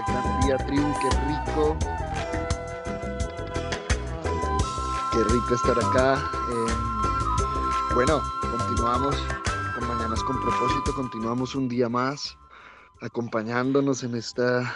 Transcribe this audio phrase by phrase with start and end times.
[0.00, 1.76] gran día, tribu, qué rico.
[5.12, 6.30] Qué rico estar acá.
[6.50, 9.16] Em, bueno, continuamos
[9.74, 12.36] con Mañanas con propósito, continuamos un día más
[13.02, 14.74] acompañándonos en esta,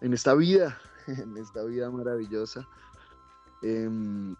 [0.00, 2.66] en esta vida, en esta vida maravillosa.
[3.62, 4.34] Em,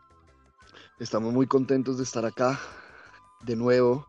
[0.98, 2.58] estamos muy contentos de estar acá
[3.42, 4.08] de nuevo.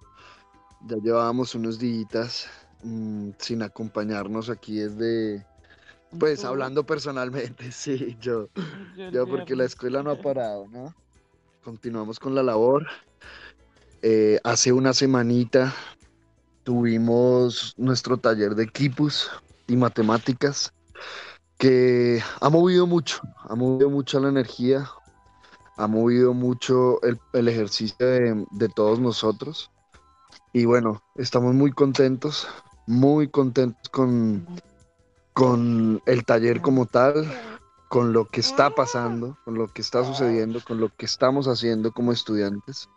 [0.88, 2.48] Ya llevábamos unos días
[2.84, 5.46] mm, sin acompañarnos aquí desde,
[6.20, 8.50] pues hablando personalmente, sí, yo,
[9.12, 10.94] yo porque la escuela no ha parado, ¿no?
[11.64, 12.86] Continuamos con la labor.
[14.02, 15.74] Eh, hace una semanita
[16.64, 19.32] tuvimos nuestro taller de equipos
[19.68, 20.74] y matemáticas
[21.58, 24.88] que ha movido mucho, ha movido mucho la energía,
[25.78, 29.72] ha movido mucho el, ejercicio de, de, todos nosotros.
[30.54, 32.48] Y bueno, estamos muy contentos,
[32.88, 34.46] muy contentos con,
[35.36, 37.30] con el taller como tal,
[37.90, 41.92] con lo que está pasando, con lo que está sucediendo, con lo que estamos haciendo
[41.92, 42.90] como estudiantes.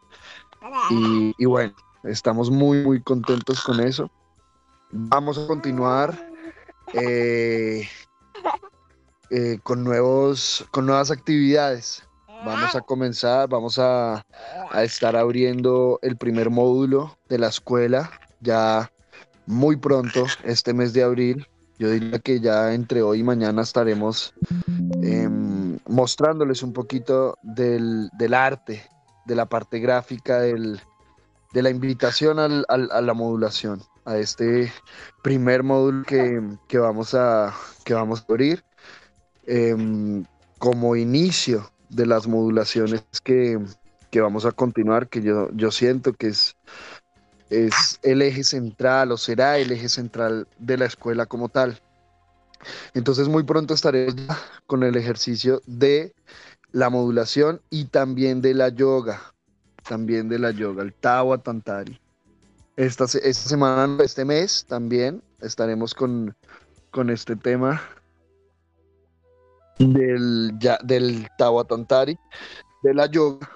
[1.37, 4.09] Y, bueno, estamos muy, muy contentos con eso.
[4.93, 6.31] Vamos a continuar
[6.95, 7.89] eh,
[9.31, 12.05] eh, con, nuevos, con nuevas actividades.
[12.45, 14.23] Vamos a comenzar, vamos a,
[14.71, 18.93] a estar abriendo el primer módulo de la escuela ya
[19.47, 21.49] muy pronto, este mes de abril.
[21.79, 24.35] Yo diría que ya entre hoy y mañana estaremos
[25.03, 28.83] em, mostrándoles un poquito del, arte,
[29.27, 30.81] de la parte gráfica, del,
[31.53, 34.73] de la invitación al, a la modulación, a este
[35.23, 38.65] primer módulo que, vamos, a, que vamos a abrir.
[39.47, 40.25] Em,
[40.59, 43.59] como inicio de las modulaciones que,
[44.11, 46.57] que, vamos a continuar, que yo, yo siento que es
[47.51, 51.81] es el eje central o será el eje central de la escuela como tal.
[52.95, 54.17] Entonces muy pronto estaremos
[54.67, 56.15] con el ejercicio de
[56.73, 59.35] la modulación y también de la yoga,
[59.89, 61.99] también de la yoga, el Tawa Tantari.
[62.77, 66.35] Esta, esta semana, este mes también estaremos con,
[66.91, 67.81] con este tema
[69.79, 72.19] del, ya, del Tawa Tantari,
[72.83, 73.51] de la yoga,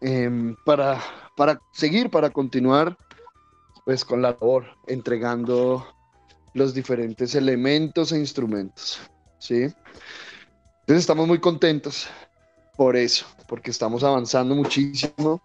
[0.00, 1.02] em, para,
[1.36, 2.96] para seguir, para continuar
[3.86, 5.86] pues con la labor, entregando
[6.54, 8.98] los diferentes elementos e instrumentos,
[9.38, 9.62] ¿sí?
[10.80, 12.08] Entonces estamos muy contentos
[12.76, 15.40] por eso, porque estamos avanzando muchísimo,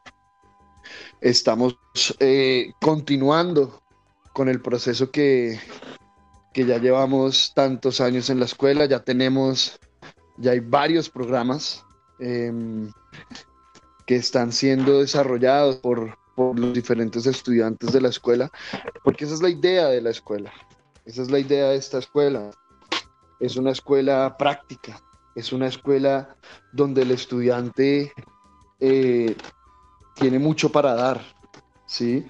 [1.22, 1.78] estamos
[2.20, 3.80] eh, continuando
[4.34, 5.60] con el proceso que,
[6.52, 9.80] que ya llevamos tantos años en la escuela, ya tenemos,
[10.38, 11.86] ya hay varios programas
[12.20, 12.92] em,
[14.08, 18.52] que están siendo desarrollados por, por los diferentes estudiantes de la escuela,
[19.04, 20.52] porque esa es la idea de la escuela,
[21.06, 22.52] esa es la idea de esta escuela.
[23.40, 25.02] Es una escuela práctica,
[25.36, 26.36] es una escuela
[26.72, 28.14] donde el estudiante
[28.80, 29.36] eh,
[30.16, 31.22] tiene mucho para dar,
[31.88, 32.26] ¿sí?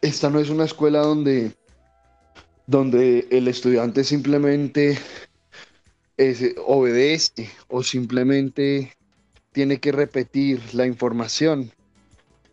[0.00, 1.56] Esta no es una escuela donde,
[2.66, 4.98] donde el estudiante simplemente
[6.66, 8.96] obedece o simplemente
[9.52, 11.72] tiene que repetir la información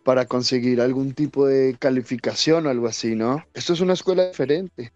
[0.09, 3.43] para conseguir algún tipo de calificación o algo así, ¿no?
[3.53, 4.91] Esto es una escuela diferente.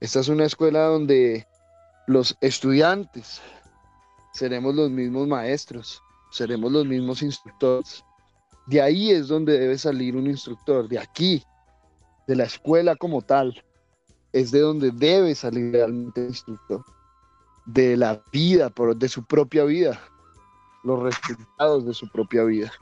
[0.00, 1.46] Esta es una escuela donde
[2.06, 3.42] los estudiantes
[4.32, 8.02] seremos los mismos maestros, seremos los mismos instructores.
[8.66, 11.44] De ahí es donde debe salir un instructor, de aquí,
[12.26, 13.62] de la escuela como tal,
[14.32, 16.82] es de donde debe salir realmente el instructor,
[17.66, 20.00] de la vida, de su propia vida,
[20.82, 22.72] los resultados de su propia vida.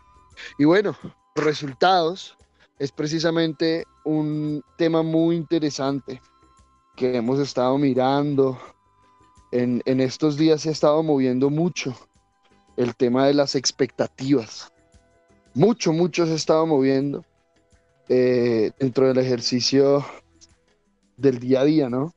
[0.57, 0.97] Y bueno,
[1.39, 2.37] resultados
[2.79, 6.21] es precisamente un tema muy interesante
[6.97, 8.59] que hemos estado mirando.
[9.51, 11.95] En, estos días se ha estado moviendo mucho
[12.77, 14.73] el tema de las expectativas.
[15.55, 17.25] Mucho, mucho se ha estado moviendo
[18.09, 20.05] eh, dentro del ejercicio
[21.17, 22.15] del día a día, ¿no?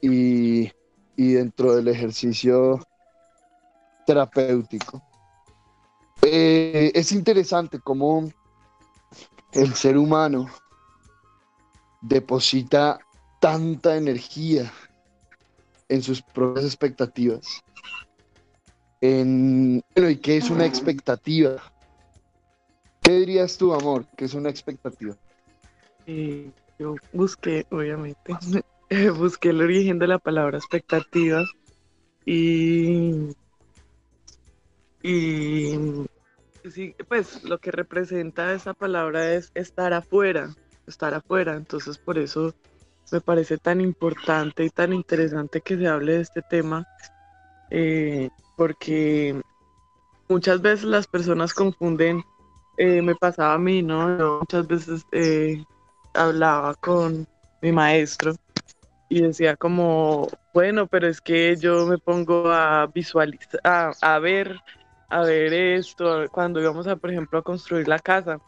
[0.00, 0.72] Y,
[1.16, 2.80] y dentro del ejercicio
[4.06, 5.02] terapéutico.
[6.22, 8.30] Eh, es interesante cómo
[9.52, 10.48] el ser humano
[12.00, 12.98] deposita
[13.40, 14.70] tanta energía
[15.88, 17.62] en sus propias expectativas.
[19.00, 21.56] En, bueno, ¿y qué es una expectativa?
[23.02, 24.06] ¿Qué dirías tú, amor?
[24.16, 25.16] ¿Qué es una expectativa?
[26.06, 28.34] Eh, yo busqué, obviamente,
[29.16, 31.44] busqué el origen de la palabra expectativa
[32.24, 33.30] y,
[35.02, 36.06] y
[36.64, 40.54] Sí, pues lo que representa esa palabra es estar afuera,
[40.86, 41.54] estar afuera.
[41.54, 42.52] Entonces por eso
[43.10, 46.84] me parece tan importante y tan interesante que se hable de este tema,
[47.70, 49.40] eh, porque
[50.28, 52.22] muchas veces las personas confunden,
[52.76, 54.40] eh, me pasaba a mí, ¿no?
[54.40, 55.64] muchas veces eh,
[56.14, 57.26] hablaba con
[57.62, 58.34] mi maestro
[59.08, 64.60] y decía como, bueno, pero es que yo me pongo a visualizar, a ver,
[65.10, 68.38] a ver esto, cuando íbamos a, por ejemplo, a construir la casa.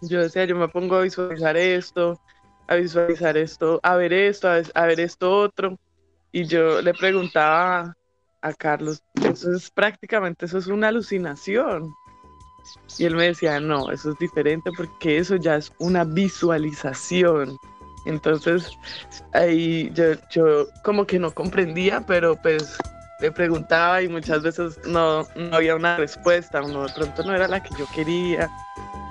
[0.00, 2.20] Yo decía, yo me pongo a visualizar esto,
[2.68, 5.78] a visualizar esto, a ver esto, a, ver esto otro.
[6.30, 7.94] Y yo le preguntaba
[8.40, 11.92] a Carlos, eso es prácticamente, eso es una alucinación.
[12.98, 17.56] Y él me decía, no, eso es diferente porque eso ya es una visualización.
[18.06, 18.70] Entonces,
[19.32, 22.76] ahí yo, yo como que no comprendía, pero pues
[23.22, 27.46] le preguntaba y muchas veces no, no había una respuesta, no, de pronto no era
[27.46, 28.50] la que yo quería.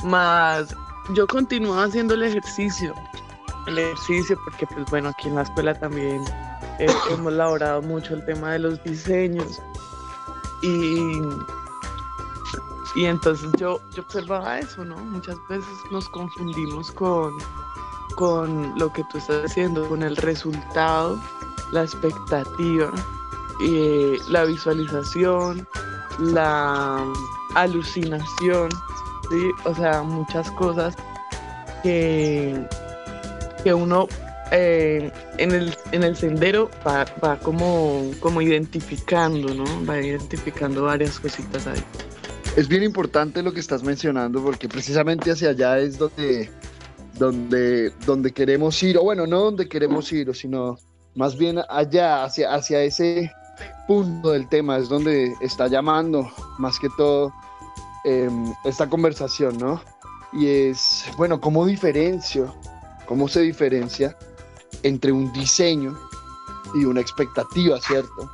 [0.04, 0.76] Más
[1.14, 2.94] yo continuaba haciendo el ejercicio,
[3.68, 6.22] el ejercicio porque pues bueno, aquí en la escuela también
[6.80, 9.62] eh, hemos elaborado mucho el tema de los diseños
[10.62, 11.22] y,
[12.96, 14.98] y entonces yo, yo observaba eso, ¿no?
[14.98, 17.32] Muchas veces nos confundimos con,
[18.18, 21.18] con lo que tú estás haciendo, con el resultado,
[21.72, 22.92] la expectativa,
[23.62, 25.68] y la visualización,
[26.20, 27.06] la
[27.56, 28.70] alucinación.
[29.66, 30.96] O sea, muchas cosas
[31.84, 32.62] que,
[33.64, 34.08] que uno
[34.52, 39.64] eh, en, el, en el sendero va, va, como, como identificando, ¿no?
[39.90, 41.82] Va identificando varias cositas ahí.
[42.58, 46.50] Es bien importante lo que estás mencionando porque precisamente hacia allá es donde,
[47.18, 50.78] donde, donde queremos ir, o bueno, no donde queremos ir, sino
[51.16, 53.32] más bien allá, hacia, hacia ese
[53.92, 57.34] punto del tema, es donde está llamando más que todo
[58.06, 59.82] em, esta conversación, ¿no?
[60.32, 62.56] Y es, bueno, ¿cómo diferencio?
[63.06, 64.18] ¿Cómo se diferencia
[64.84, 66.00] entre un diseño
[66.74, 68.32] y una expectativa, ¿cierto?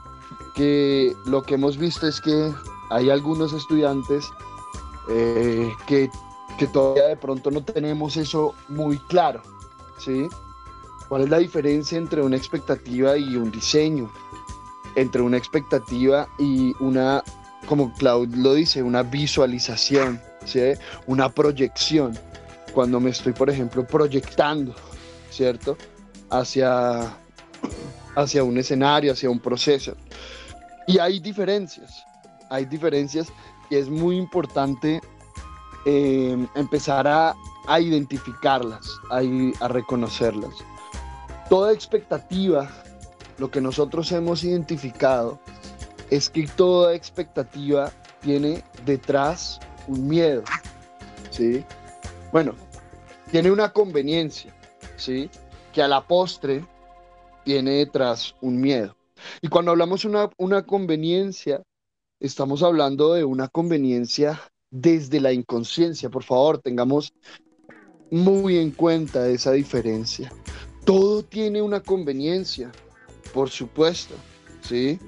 [0.54, 2.54] Que lo que hemos visto es que
[2.92, 4.30] hay algunos estudiantes
[5.10, 6.08] eh, que,
[6.60, 9.42] que todavía de pronto no tenemos eso muy claro,
[9.98, 10.30] ¿sí?
[11.08, 14.12] ¿Cuál es la diferencia entre una expectativa y un diseño?
[14.98, 17.24] Entre una expectativa y una,
[17.66, 20.74] como Claude lo dice, una visualización, ¿sí?
[21.06, 22.18] Una proyección.
[22.74, 24.76] Cuando me estoy, por ejemplo, proyectando,
[25.30, 25.78] ¿cierto?
[26.30, 27.16] Hacia,
[28.16, 29.96] hacia un escenario, hacia un proceso.
[30.88, 32.04] Y hay diferencias,
[32.50, 33.28] hay diferencias
[33.70, 35.00] y es muy importante
[35.86, 37.34] eh, empezar a,
[37.68, 39.22] a identificarlas, a,
[39.64, 40.54] a reconocerlas
[41.50, 42.70] toda expectativa,
[43.38, 45.40] lo que nosotros hemos identificado
[46.10, 47.92] es que toda expectativa
[48.22, 50.44] tiene detrás un miedo,
[51.30, 51.64] ¿sí?
[52.32, 52.56] Bueno,
[53.32, 54.56] tiene una conveniencia,
[54.96, 55.30] ¿sí?
[55.74, 56.66] Que a la postre
[57.44, 58.96] tiene detrás un miedo.
[59.42, 61.64] Y cuando hablamos de una, una conveniencia,
[62.20, 66.10] estamos hablando de una conveniencia desde la inconsciencia.
[66.10, 67.14] Por favor, tengamos
[68.12, 70.32] muy en cuenta esa diferencia.
[70.86, 72.72] Todo tiene una conveniencia,
[73.38, 74.16] por supuesto,
[74.62, 75.00] ¿sí?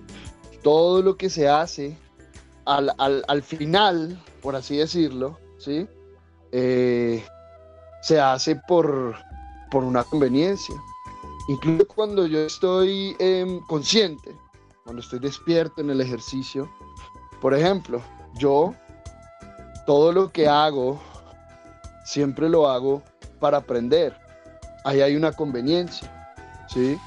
[0.62, 1.98] Todo lo que se hace
[2.64, 5.88] al, final, por así decirlo, ¿sí?
[6.52, 7.26] Eh,
[8.04, 9.16] se hace por,
[9.72, 10.76] por una conveniencia.
[11.48, 14.38] Incluso cuando yo estoy em, consciente,
[14.84, 16.70] cuando estoy despierto en el ejercicio,
[17.42, 18.00] por ejemplo,
[18.36, 18.76] yo
[19.88, 21.02] todo lo que hago,
[22.06, 23.02] siempre lo hago
[23.40, 24.16] para aprender
[24.84, 26.08] ahí hay una conveniencia,
[26.68, 27.00] ¿sí?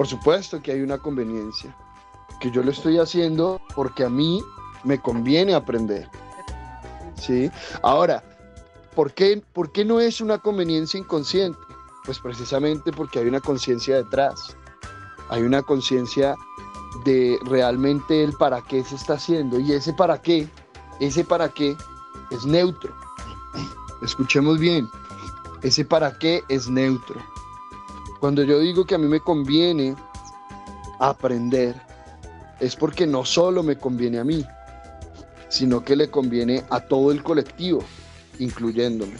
[0.00, 1.76] Por supuesto que hay una conveniencia,
[2.40, 4.42] que yo lo estoy haciendo porque a mí
[4.82, 6.08] me conviene aprender,
[7.16, 7.50] ¿sí?
[7.82, 8.24] Ahora,
[8.94, 11.58] ¿por qué, ¿por qué no es una conveniencia inconsciente?
[12.06, 14.56] Pues precisamente porque hay una conciencia detrás,
[15.28, 16.34] hay una conciencia
[17.04, 20.48] de realmente el para qué se está haciendo y ese para qué,
[20.98, 21.76] ese para qué
[22.30, 22.96] es neutro.
[24.00, 24.88] Escuchemos bien,
[25.60, 27.20] ese para qué es neutro.
[28.20, 29.96] Cuando yo digo que a mí me conviene
[30.98, 31.74] aprender,
[32.60, 34.44] es porque no solo me conviene a mí,
[35.48, 37.82] sino que le conviene a todo el colectivo,
[38.38, 39.16] incluyéndome.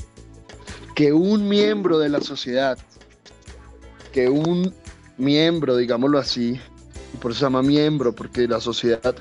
[0.94, 2.78] Que un miembro de la sociedad,
[4.12, 4.74] que un
[5.16, 6.60] miembro, digámoslo así,
[7.14, 9.14] y por eso se llama miembro, porque la sociedad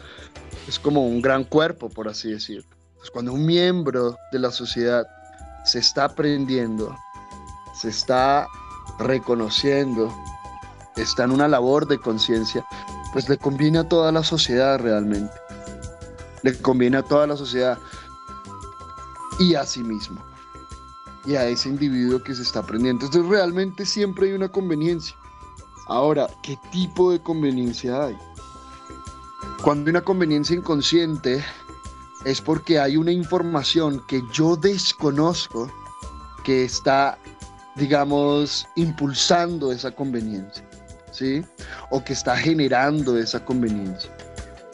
[0.68, 2.66] es como un gran cuerpo, por así decirlo.
[3.14, 5.08] cuando un miembro de la sociedad
[5.64, 6.96] se está aprendiendo
[7.80, 8.48] se está
[9.00, 10.14] reconociendo,
[10.96, 12.66] está en una labor de conciencia,
[13.14, 15.34] pues le conviene a toda la sociedad realmente.
[16.44, 17.78] Le conviene a toda la sociedad
[19.40, 20.24] y a sí mismo.
[21.26, 23.06] y a ese individuo que se está aprendiendo.
[23.06, 25.16] Entonces realmente siempre hay una conveniencia.
[25.88, 28.18] Ahora, ¿qué tipo de conveniencia hay?
[29.62, 31.44] Cuando hay una conveniencia inconsciente
[32.26, 35.70] es porque hay una información que yo desconozco
[36.44, 37.18] que está,
[37.80, 40.64] digamos, impulsando esa conveniencia,
[41.12, 41.44] ¿sí?
[41.90, 44.12] O que está generando esa conveniencia.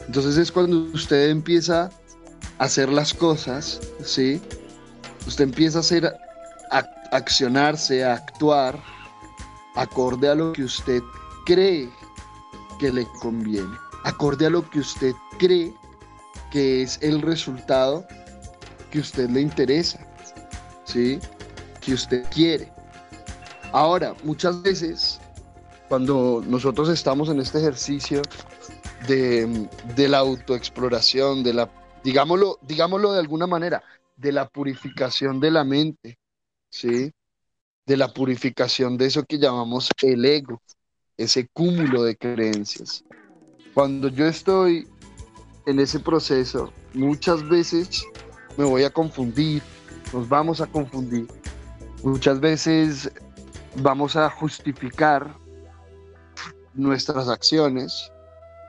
[0.06, 1.90] Entonces es cuando usted empieza
[2.58, 4.40] a hacer las cosas, ¿sí?
[5.26, 6.16] Usted empieza a hacer,
[6.70, 8.78] a accionarse, a actuar
[9.76, 11.02] acorde a lo que usted
[11.44, 11.88] cree
[12.80, 15.72] que le conviene, acorde a lo que usted cree
[16.50, 18.06] que es el resultado
[18.90, 19.98] que usted le interesa,
[20.84, 21.18] ¿sí?
[21.80, 22.75] Que usted quiere.
[23.76, 25.20] Ahora, muchas veces,
[25.90, 28.22] cuando nosotros estamos en este ejercicio
[29.06, 29.68] de,
[30.08, 31.70] la autoexploración, de la,
[32.02, 33.82] digámoslo, digámoslo de alguna manera,
[34.16, 36.18] de la purificación de la mente,
[36.70, 37.12] ¿sí?
[37.84, 40.62] De la purificación de eso que llamamos el ego,
[41.18, 43.04] ese cúmulo de creencias.
[43.74, 44.88] Cuando yo estoy
[45.66, 48.06] en ese proceso, muchas veces
[48.56, 49.62] me voy a confundir,
[50.14, 51.28] nos vamos a confundir.
[52.02, 53.10] Muchas veces
[53.82, 55.34] vamos a justificar
[56.74, 58.10] nuestras acciones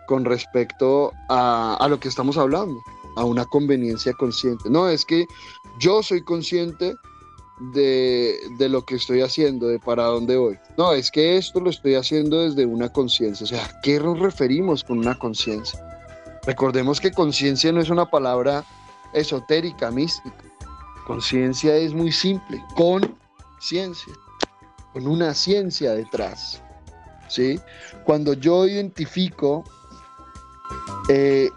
[0.08, 2.80] con respecto a, lo que estamos hablando,
[3.18, 4.70] a una conveniencia consciente.
[4.70, 5.26] No, es que
[5.80, 6.96] yo soy consciente
[7.74, 10.58] de, de, lo que estoy haciendo, de para dónde voy.
[10.78, 13.44] No, es que esto lo estoy haciendo desde una conciencia.
[13.44, 15.84] O sea, ¿a qué nos referimos con una conciencia?
[16.46, 18.64] Recordemos que conciencia no es una palabra
[19.14, 20.44] esotérica, mística.
[21.06, 23.18] Conciencia es muy simple, con
[23.60, 24.14] ciencia,
[24.98, 26.60] con una ciencia detrás.
[27.28, 27.60] ¿sí?
[28.04, 29.64] Cuando yo identifico
[31.08, 31.52] eh,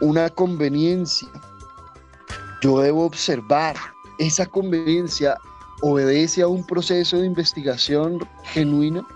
[0.00, 1.28] una conveniencia,
[2.62, 3.76] yo debo observar
[4.18, 5.36] esa conveniencia
[5.82, 9.06] obedece a un proceso de investigación genuino.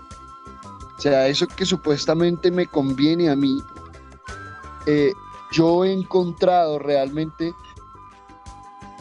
[0.97, 3.61] O sea, eso que supuestamente me conviene a mí,
[4.87, 5.11] eh,
[5.51, 7.51] yo he encontrado realmente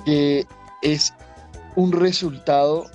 [0.05, 0.49] que
[0.83, 1.15] es
[1.77, 2.87] un resultado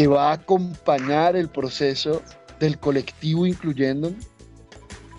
[0.00, 2.22] que va a acompañar el proceso
[2.58, 4.16] del colectivo incluyéndome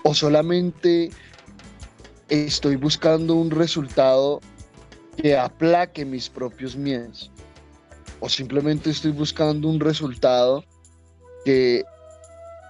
[0.01, 1.11] o solamente
[2.29, 4.41] estoy buscando un resultado
[5.17, 7.29] que aplaque mis propios miedos
[8.21, 10.63] o simplemente estoy buscando un resultado
[11.45, 11.83] que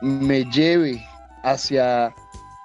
[0.02, 1.02] me lleve
[1.44, 2.14] hacia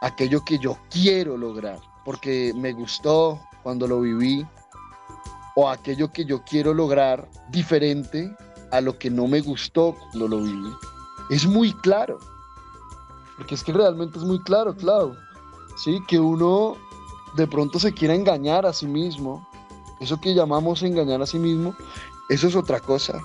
[0.03, 4.45] aquello que yo quiero lograr, porque me gustó cuando lo viví,
[5.55, 8.35] o aquello que yo quiero lograr diferente
[8.71, 10.71] a lo que no me gustó cuando lo viví.
[11.31, 12.19] Es muy claro,
[13.37, 15.17] porque es que realmente es muy claro, claro,
[15.77, 16.01] ¿sí?
[16.07, 16.77] Que uno
[17.37, 19.47] de pronto se quiera engañar a sí mismo,
[20.01, 21.75] eso que llamamos engañar a sí mismo,
[22.29, 23.21] eso es otra cosa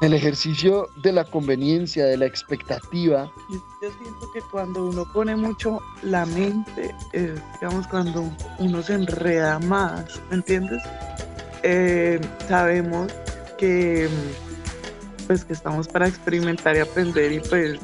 [0.00, 3.30] el ejercicio de la conveniencia, de la expectativa.
[3.48, 9.58] Yo siento que cuando uno pone mucho la mente, eh, digamos, cuando uno se enreda
[9.60, 10.82] más, ¿me entiendes?
[11.62, 13.12] Eh, sabemos
[13.58, 14.08] que
[15.26, 17.78] pues que estamos para experimentar y aprender y pues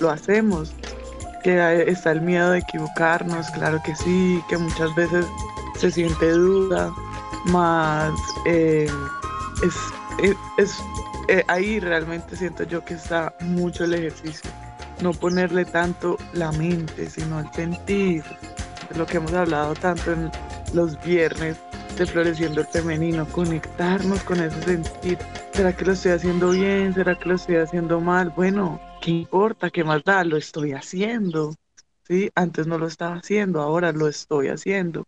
[0.00, 0.72] lo hacemos.
[1.42, 5.26] Que está el miedo de equivocarnos, claro que sí, que muchas veces
[5.78, 6.90] se siente duda,
[7.44, 8.14] más
[8.46, 8.88] eh,
[9.62, 10.78] es, es
[11.28, 14.50] eh, ahí realmente siento yo que está mucho el ejercicio.
[15.02, 18.24] No ponerle tanto la mente, sino el sentir.
[18.96, 20.30] lo que hemos hablado tanto en
[20.72, 21.56] los viernes
[21.96, 25.18] de Floreciendo el Femenino, conectarnos con ese sentir.
[25.52, 26.92] ¿Será que lo estoy haciendo bien?
[26.92, 28.30] ¿Será que lo estoy haciendo mal?
[28.30, 29.70] Bueno, ¿qué importa?
[29.70, 30.24] ¿Qué más da?
[30.24, 31.54] Lo estoy haciendo.
[32.02, 32.30] ¿sí?
[32.34, 35.04] Antes no lo estaba haciendo, ahora lo estoy haciendo.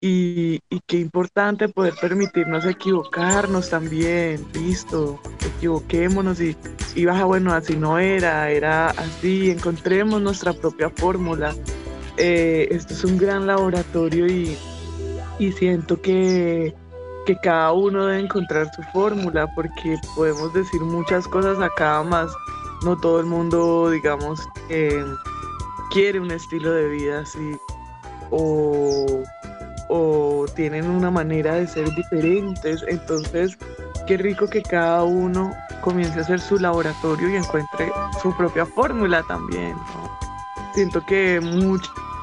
[0.00, 5.20] Y, qué importante poder permitirnos equivocarnos también, listo,
[5.56, 6.56] equivoquémonos y,
[6.94, 11.54] y baja, bueno, así no era, era así, encontremos nuestra propia fórmula.
[12.18, 14.56] Eh, esto es un gran laboratorio y,
[15.38, 16.74] y siento que,
[17.26, 22.30] que, cada uno debe encontrar su fórmula porque podemos decir muchas cosas acá, más
[22.84, 24.40] no todo el mundo, digamos,
[25.90, 27.56] quiere un estilo de vida así
[28.30, 29.22] o
[29.88, 32.84] o tienen una manera de ser diferentes.
[32.88, 33.56] Entonces,
[34.06, 35.52] qué rico que cada uno
[35.82, 39.76] comience a hacer su laboratorio y encuentre su propia fórmula también.
[40.74, 41.40] Siento que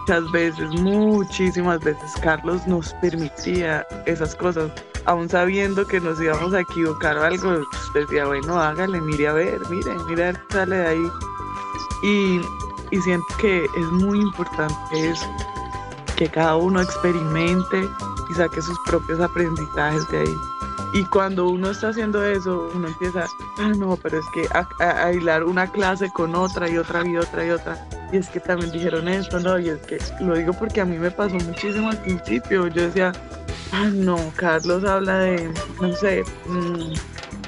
[0.03, 4.69] muchas veces, muchísimas veces, Carlos nos permitía esas cosas.
[5.05, 7.61] Aún sabiendo que nos íbamos a equivocar o algo,
[7.93, 11.11] pues, decía, bueno, hágale, mire a ver, mire, mire a ver sale de ahí.
[12.03, 12.41] Y,
[12.91, 15.25] y siento que es muy importante eso
[16.17, 17.89] que cada uno experimente
[18.29, 20.52] y saque sus propios aprendizajes de ahí.
[20.93, 23.25] Y cuando uno está haciendo eso, uno empieza,
[23.57, 27.45] ah, no, pero es que a, hilar una clase con otra y otra y otra
[27.45, 27.87] y otra.
[28.11, 29.57] Y es que también dijeron esto, ¿no?
[29.57, 32.67] Y es que lo digo porque a mí me pasó muchísimo al principio.
[32.67, 33.11] Yo decía,
[33.71, 36.93] ah, no, Carlos habla de, no sé, mm,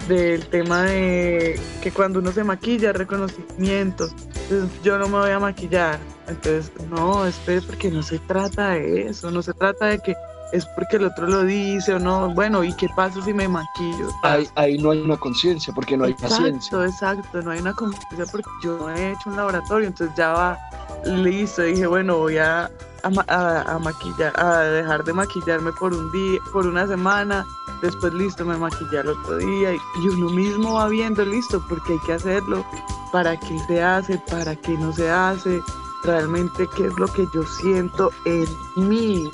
[0.07, 4.11] del tema de que cuando uno se maquilla, reconocimientos.
[4.49, 5.99] Entonces yo no me voy a maquillar.
[6.27, 10.15] Entonces, no, espere, porque no se trata de eso, no se trata de que
[10.55, 12.33] es porque el otro lo dice o no.
[12.33, 14.09] Bueno, ¿y qué pasa si me maquillo?
[14.23, 16.77] Ahí, ahí no hay una conciencia, porque no hay paciencia.
[16.77, 20.59] Exacto, exacto, no hay una conciencia porque yo he hecho un laboratorio, entonces ya va
[21.03, 21.63] listo.
[21.63, 22.71] Dije, bueno, voy a,
[23.03, 27.45] a, maquillar, a dejar de maquillarme por un día, por una semana.
[27.81, 31.93] Después, listo, me maquillé el otro día y, y uno mismo va viendo, listo, porque
[31.93, 32.65] hay que hacerlo.
[33.11, 34.17] ¿Para qué se hace?
[34.29, 35.61] ¿Para qué no se hace?
[36.03, 38.45] Realmente, ¿qué es lo que yo siento en
[38.87, 39.29] mí?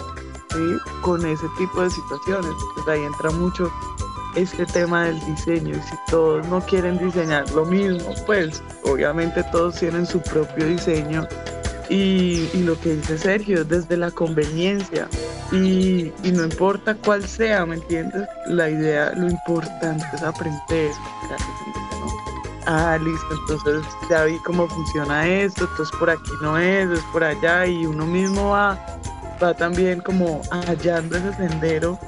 [1.01, 2.51] Con ese tipo de situaciones.
[2.75, 3.71] Pues ahí entra mucho
[4.35, 9.75] este tema del diseño y si todos no quieren diseñar lo mismo, pues obviamente todos
[9.75, 11.27] tienen su propio diseño
[11.89, 15.09] y, lo que dice Sergio, desde la conveniencia
[15.51, 18.27] y, no importa cuál sea, ¿me entiendes?
[18.47, 20.91] La idea, lo importante es aprender.
[22.65, 27.23] Ah, listo, entonces ya vi cómo funciona esto, entonces por aquí no es, es por
[27.23, 28.79] allá y uno mismo va
[29.41, 31.99] va también como hallando ese sendero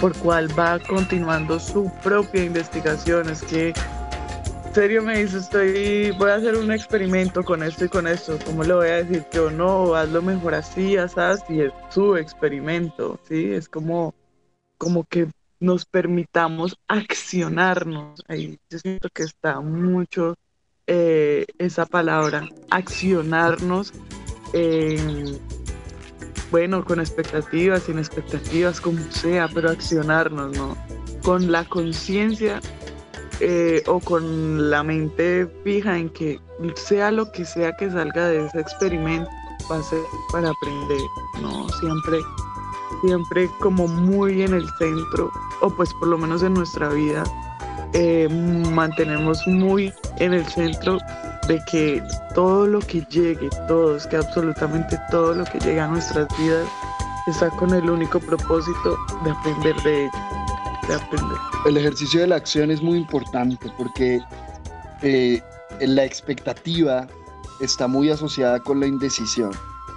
[0.00, 3.28] por cual va continuando su propia investigación.
[3.28, 3.74] Es que,
[4.72, 8.38] serio me dice, estoy, voy a hacer un experimento con esto y con esto.
[8.46, 9.94] ¿Cómo le voy a decir yo no?
[9.94, 13.52] Hazlo mejor así, así, y es su experimento, ¿sí?
[13.52, 14.14] Es como,
[14.78, 15.28] como que
[15.58, 18.22] nos permitamos accionarnos.
[18.26, 20.34] Ahí yo siento que está mucho
[20.86, 23.92] eh, esa palabra, accionarnos.
[26.50, 30.76] Bueno, con expectativas, sin expectativas, como sea, pero accionarnos, ¿no?
[31.22, 32.60] Con la conciencia
[33.40, 36.40] eh, o con la mente fija en que
[36.74, 39.30] sea lo que sea que salga de ese experimento,
[39.70, 40.00] va a ser
[40.32, 41.00] para aprender,
[41.40, 41.68] ¿no?
[41.80, 42.18] Siempre,
[43.02, 47.24] siempre como muy en el centro, o pues por lo menos en nuestra vida,
[47.94, 48.28] eh,
[48.72, 50.98] mantenemos muy en el centro
[51.48, 52.02] de que
[52.34, 56.68] todo lo que llegue, todo, es que absolutamente todo lo que llega a nuestras vidas
[57.26, 60.12] está con el único propósito de aprender de ello,
[60.88, 61.38] de aprender.
[61.66, 64.20] El ejercicio de la acción es muy importante porque
[65.02, 65.42] eh,
[65.80, 67.06] la expectativa
[67.60, 69.52] está muy asociada con la indecisión,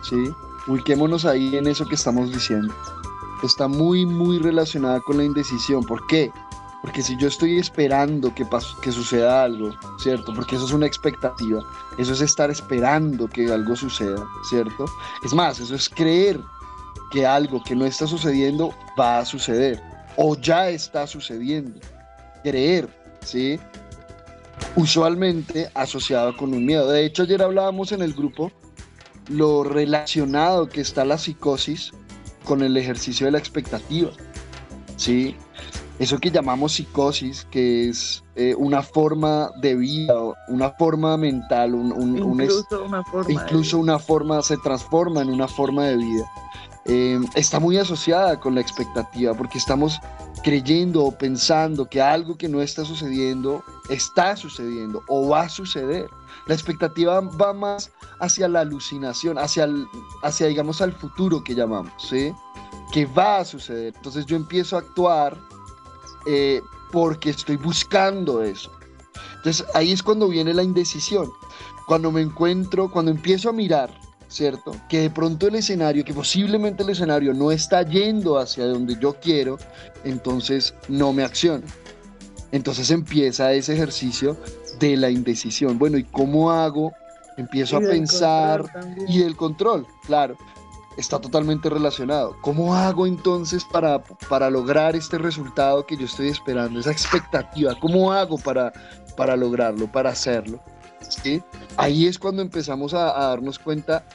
[0.10, 0.32] ¿sí?
[0.68, 2.74] Ubiquémonos ahí en eso que estamos diciendo.
[3.44, 5.84] Está muy, muy relacionada con la indecisión.
[5.84, 6.32] ¿Por qué?
[6.84, 8.46] Porque si yo estoy esperando que,
[8.82, 10.34] que suceda algo, ¿cierto?
[10.36, 11.64] Porque eso es una expectativa.
[11.98, 14.84] Eso es estar esperando que algo suceda, ¿cierto?
[15.24, 16.42] Es más, eso es creer
[17.10, 19.82] que algo que no está sucediendo va a suceder
[20.18, 21.80] o ya está sucediendo.
[22.44, 22.90] Creer,
[23.24, 23.58] ¿sí?
[24.76, 26.90] Usualmente asociado con un miedo.
[26.90, 28.52] De hecho, ayer hablábamos en el grupo
[29.30, 31.94] lo relacionado que está la psicosis
[32.44, 34.12] con el ejercicio de la expectativa.
[34.98, 35.38] ¿Sí?
[36.00, 40.16] Eso que llamamos psicosis, que es eh, una forma de vida,
[40.48, 45.86] una forma mental, un, incluso, una forma, incluso una forma se transforma en una forma
[45.86, 46.26] de vida.
[46.86, 50.00] Eh, está muy asociada con la expectativa, porque estamos
[50.44, 56.10] creyendo o pensando que algo que no está sucediendo está sucediendo o va a suceder.
[56.48, 59.68] La expectativa va más hacia la alucinación, hacia,
[60.24, 62.34] hacia digamos, al futuro que llamamos, ¿sí?
[62.92, 63.94] Que va a suceder.
[63.96, 65.38] Entonces yo empiezo a actuar
[66.28, 68.72] eh, porque estoy buscando eso.
[69.38, 71.30] Entonces ahí es cuando viene la indecisión.
[71.88, 73.90] Cuando me encuentro, cuando empiezo a mirar,
[74.30, 74.76] ¿cierto?
[74.88, 79.16] Que de pronto el escenario, que posiblemente el escenario no está yendo hacia donde yo
[79.20, 79.58] quiero,
[80.04, 81.66] entonces no me acciono.
[82.52, 84.38] Entonces empieza ese ejercicio
[84.80, 85.78] de la indecisión.
[85.78, 86.94] Bueno, ¿y cómo hago?
[87.36, 88.64] Empiezo a pensar
[89.08, 90.38] y el control, claro
[90.98, 92.36] está totalmente relacionado.
[92.42, 97.78] ¿Cómo hago entonces para, para lograr este resultado que yo estoy esperando, esa expectativa?
[97.80, 98.72] ¿Cómo hago para,
[99.16, 100.60] para lograrlo, para hacerlo?
[101.08, 101.42] ¿Sí?
[101.78, 104.06] Ahí es cuando empezamos a, darnos cuenta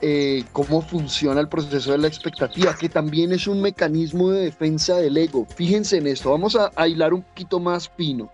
[0.00, 4.96] eh, cómo funciona el proceso de la expectativa, que también es un mecanismo de defensa
[4.96, 5.46] del ego.
[5.56, 8.30] Fíjense en esto, vamos a, a hilar un poquito más fino,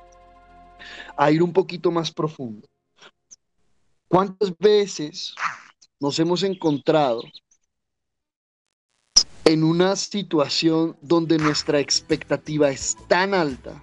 [1.16, 2.66] a ir un poquito más profundo.
[4.08, 5.34] ¿Cuántas veces
[6.00, 7.22] nos hemos encontrado
[9.50, 13.82] en una situación donde nuestra expectativa es tan alta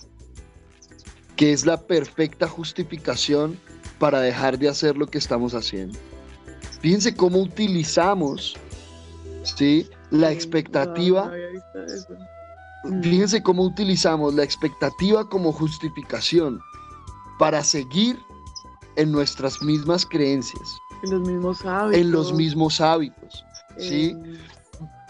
[1.35, 3.59] que es la perfecta justificación
[3.99, 5.99] para dejar de hacer lo que estamos haciendo.
[6.79, 8.55] Fíjense cómo utilizamos
[9.43, 9.89] ¿sí?
[10.09, 11.31] la expectativa
[12.85, 13.01] mm.
[13.01, 16.61] fíjense cómo utilizamos la expectativa como justificación
[17.39, 18.17] para seguir
[18.95, 20.77] en nuestras mismas creencias.
[21.03, 22.01] En los mismos hábitos.
[22.01, 23.45] En los mismos hábitos.
[23.77, 24.15] ¿sí?
[24.15, 24.37] Eh,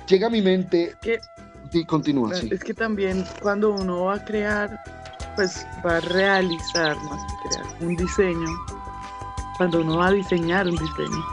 [0.07, 0.95] Llega a mi mente.
[1.71, 2.33] Sí, continúa.
[2.33, 2.49] Sí.
[2.51, 4.79] Es que también cuando uno va a crear,
[5.35, 8.49] pues va a realizar más que crear un diseño.
[9.57, 11.25] Cuando uno va a diseñar un diseño,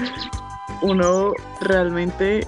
[0.82, 2.46] uno realmente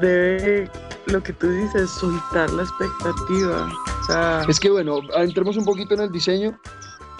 [0.00, 0.70] debe,
[1.06, 3.68] lo que tú dices, soltar la expectativa.
[4.48, 6.58] es que bueno, entremos un poquito en el diseño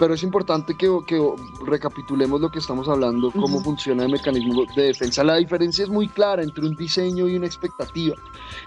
[0.03, 1.17] pero es importante que, que,
[1.65, 5.23] recapitulemos lo que estamos hablando, cómo funciona el mecanismo de defensa.
[5.23, 8.13] La diferencia es muy clara entre un diseño y una expectativa.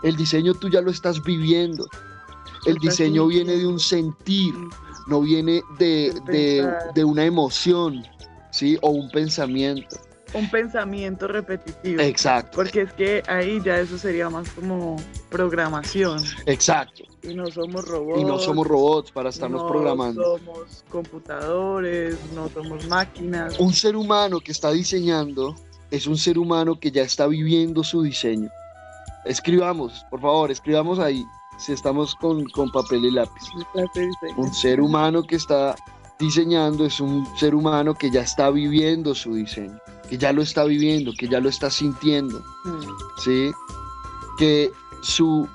[0.02, 1.86] El diseño tú ya lo estás viviendo.
[2.64, 4.54] El diseño viene de un sentir,
[5.08, 8.02] no viene de, de, de una emoción,
[8.50, 8.78] ¿sí?
[8.80, 9.94] O un pensamiento
[10.34, 12.00] un pensamiento repetitivo.
[12.00, 12.56] Exacto.
[12.56, 14.96] Porque es que ahí ya eso sería más como
[15.30, 16.22] programación.
[16.46, 17.04] Exacto.
[17.22, 18.20] Y no somos robots.
[18.20, 20.20] Y no somos robots para estarnos programando.
[20.20, 23.58] No somos computadores, no somos máquinas.
[23.58, 25.54] Un ser humano que está diseñando
[25.90, 28.50] es un ser humano que ya está viviendo su diseño.
[29.24, 31.24] Escribamos, por favor, escribamos ahí
[31.58, 33.42] si estamos con, con papel y lápiz.
[34.36, 35.74] Un ser humano que está
[36.18, 40.64] diseñando es un ser humano que ya está viviendo su diseño que ya lo está
[40.64, 42.80] viviendo, que ya lo está sintiendo, mm.
[43.18, 43.52] ¿sí?
[44.38, 45.48] Que su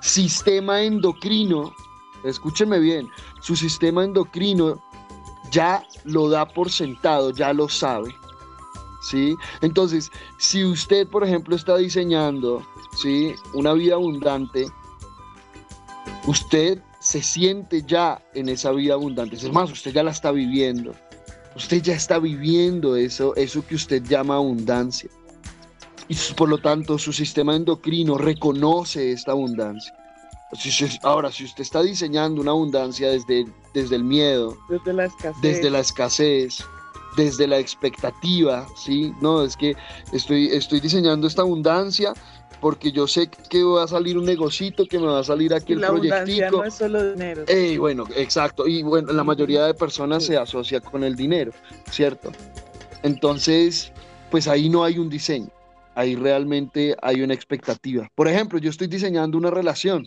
[0.00, 1.74] sistema endocrino,
[2.24, 3.08] escúcheme bien,
[3.40, 4.82] su sistema endocrino
[5.50, 8.14] ya lo da por sentado, ya lo sabe,
[9.00, 9.34] ¿sí?
[9.60, 13.34] Entonces, si usted, por ejemplo, está diseñando, ¿sí?
[13.54, 14.66] Una vida abundante,
[16.26, 20.94] usted se siente ya en esa vida abundante, es más, usted ya la está viviendo.
[21.56, 25.10] Usted ya está viviendo eso, eso que usted llama abundancia.
[26.08, 29.92] Y por lo tanto su sistema endocrino reconoce esta abundancia.
[31.02, 35.70] Ahora, si usted está diseñando una abundancia desde, desde el miedo, desde la escasez, desde
[35.70, 36.64] la escasez,
[37.18, 39.12] desde la expectativa, ¿sí?
[39.20, 39.76] No, es que
[40.12, 42.14] estoy, estoy diseñando esta abundancia
[42.60, 45.74] porque yo sé que va a salir un negocito, que me va a salir aquí
[45.74, 46.58] el proyectico.
[46.58, 47.44] no es solo dinero.
[47.78, 48.66] bueno, exacto.
[48.66, 51.52] Y bueno, la mayoría de personas se asocia con el dinero,
[51.90, 52.32] ¿cierto?
[53.02, 53.92] Entonces,
[54.30, 55.50] pues ahí no hay un diseño.
[55.94, 58.08] Ahí realmente hay una expectativa.
[58.14, 60.06] Por ejemplo, yo estoy diseñando una relación.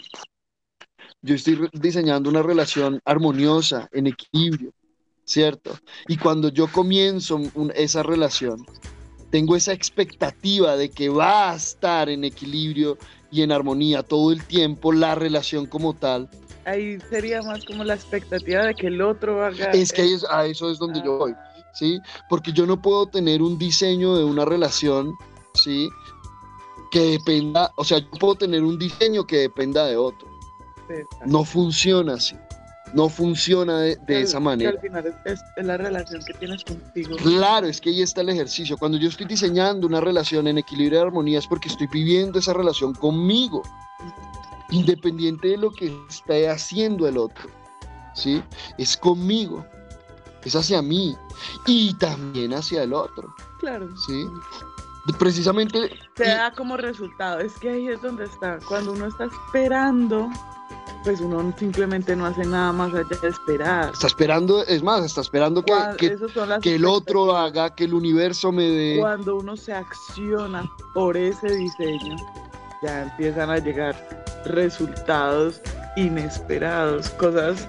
[1.21, 4.71] Yo estoy diseñando una relación armoniosa, en equilibrio,
[5.25, 5.77] ¿cierto?
[6.07, 7.39] Y cuando yo comienzo
[7.75, 8.65] esa relación,
[9.31, 12.97] tengo esa expectativa de que va a estar en equilibrio
[13.31, 16.29] y en armonía todo el tiempo la relación como tal.
[16.65, 19.71] Ahí sería más como la expectativa de que el otro haga...
[19.71, 21.71] Es que a eso es donde yo voy, ah.
[21.73, 21.97] ¿sí?
[22.29, 25.15] Porque yo no puedo tener un diseño de una relación,
[25.53, 25.89] ¿sí?
[26.91, 30.27] Que dependa, o sea, yo puedo tener un diseño que dependa de otro.
[31.25, 32.35] No funciona así
[32.93, 34.71] no funciona de, esa manera.
[34.71, 37.15] al final es, la relación que tienes contigo.
[37.17, 38.77] Claro, es que ahí está el ejercicio.
[38.77, 42.53] Cuando yo estoy diseñando una relación en equilibrio y armonía es porque estoy viviendo esa
[42.53, 43.63] relación conmigo,
[44.71, 47.49] independiente de lo que esté haciendo el otro.
[48.13, 48.43] ¿Sí?
[48.77, 49.65] Es conmigo,
[50.43, 51.15] es hacia mí
[51.65, 53.33] y también hacia el otro.
[53.59, 53.89] Claro.
[54.05, 54.25] ¿Sí?
[55.17, 55.91] Precisamente.
[56.15, 58.59] Se da como resultado, es que ahí es donde está.
[58.67, 60.29] Cuando uno está esperando
[61.03, 63.91] pues uno simplemente no hace nada más allá de esperar.
[63.93, 65.73] Está esperando, es más, está esperando que,
[66.61, 68.97] que, el otro haga, que el universo me dé.
[68.99, 72.15] Cuando uno se acciona por ese diseño,
[72.83, 73.95] ya empiezan a llegar
[74.45, 75.61] resultados
[75.95, 77.67] inesperados, cosas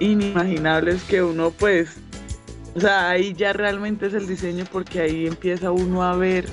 [0.00, 1.96] inimaginables que uno pues,
[2.74, 6.48] o sea, ahí ya realmente es el diseño porque ahí empieza uno a ver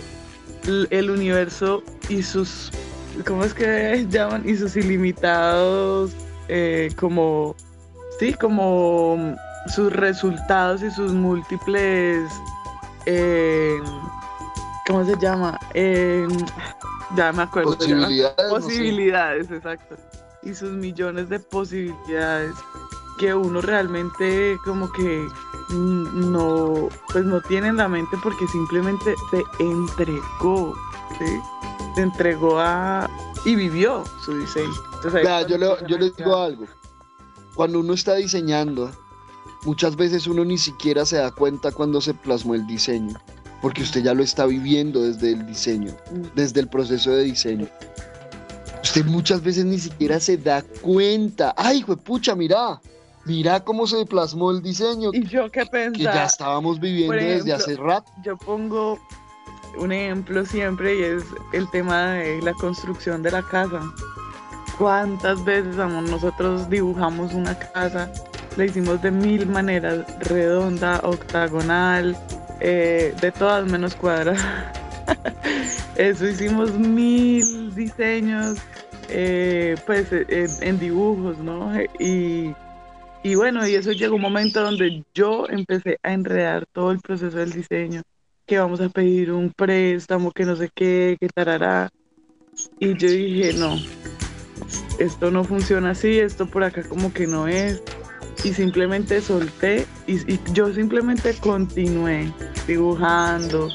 [0.89, 2.71] el universo y sus
[3.25, 4.47] ¿cómo es que llaman?
[4.47, 6.11] Y sus ilimitados,
[6.47, 7.55] eh, como,
[8.19, 9.35] sí, como
[9.73, 12.31] sus resultados y sus múltiples,
[13.05, 13.79] eh,
[14.87, 15.59] ¿cómo se llama?
[15.73, 16.27] Eh,
[17.15, 17.75] ya me acuerdo.
[17.75, 18.49] Posibilidades.
[18.49, 19.95] Posibilidades, exacto.
[20.43, 22.55] Y sus millones de posibilidades
[23.17, 25.27] que uno realmente como que
[25.69, 30.75] no, pues no tiene en la mente porque simplemente se entregó,
[31.17, 31.39] ¿sí?
[31.95, 33.09] Se entregó a
[33.45, 34.73] y vivió su diseño.
[35.47, 36.65] yo, le, yo digo algo.
[37.55, 38.91] Cuando uno está diseñando,
[39.63, 43.15] muchas veces uno ni siquiera se da cuenta cuando se plasmó el diseño,
[43.61, 46.35] porque usted ya lo está viviendo desde el diseño, mm.
[46.35, 47.67] desde el proceso de diseño.
[48.83, 51.53] Usted muchas veces ni siquiera se da cuenta.
[51.57, 52.79] Ay, pucha, mira,
[53.25, 55.11] mira cómo se plasmó el diseño.
[55.13, 55.97] Y yo qué pensaba.
[55.97, 58.11] Que ya estábamos viviendo desde hace rato.
[58.23, 58.99] Yo pongo
[59.77, 63.81] un ejemplo siempre y es el tema de la construcción de la casa.
[64.77, 68.11] cuántas veces nosotros dibujamos una casa,
[68.57, 72.17] la hicimos de mil maneras, redonda, octagonal,
[72.59, 74.73] eh, de todas menos cuadrada.
[75.95, 78.57] Eso hicimos mil diseños,
[79.09, 81.71] eh, pues en, dibujos, ¿no?
[81.99, 82.53] Y,
[83.23, 87.37] y bueno, y eso llegó un momento donde yo empecé a enredar todo el proceso
[87.37, 88.01] del diseño,
[88.45, 91.89] que vamos a pedir un préstamo, que no sé qué, que tarará.
[92.79, 93.75] Y yo dije, no,
[94.99, 97.81] esto no funciona así, esto por acá como que no es.
[98.43, 102.31] Y simplemente solté y, yo simplemente continué
[102.67, 103.69] dibujando,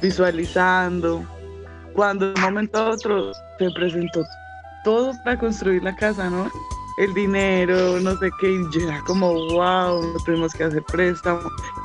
[0.00, 1.24] visualizando.
[1.92, 4.24] Cuando de un momento a otro se presentó
[4.84, 6.50] todo para construir la casa, ¿no?
[6.98, 11.42] El dinero, no sé qué, y yo era como, wow, no tenemos que hacer préstamo.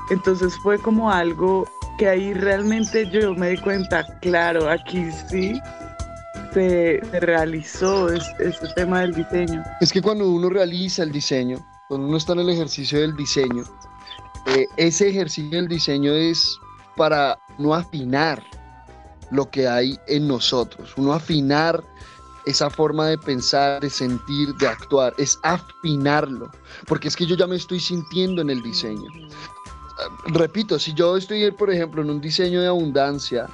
[0.09, 1.67] Entonces fue como algo
[1.99, 5.61] que ahí realmente yo me di cuenta, claro, aquí sí
[6.53, 9.61] se, realizó este, tema del diseño?
[9.81, 11.57] Es que cuando uno realiza el diseño,
[11.89, 13.65] cuando uno está en el ejercicio del diseño,
[14.47, 16.57] eh, ese ejercicio del diseño es
[16.95, 18.41] para no afinar
[19.29, 21.83] lo que hay en nosotros, uno afinar
[22.45, 26.49] esa forma de pensar, de sentir, de actuar, es afinarlo,
[26.87, 29.09] porque es que yo ya me estoy sintiendo en el diseño.
[30.27, 33.47] Repito, si yo estoy, por ejemplo, en un diseño de abundancia,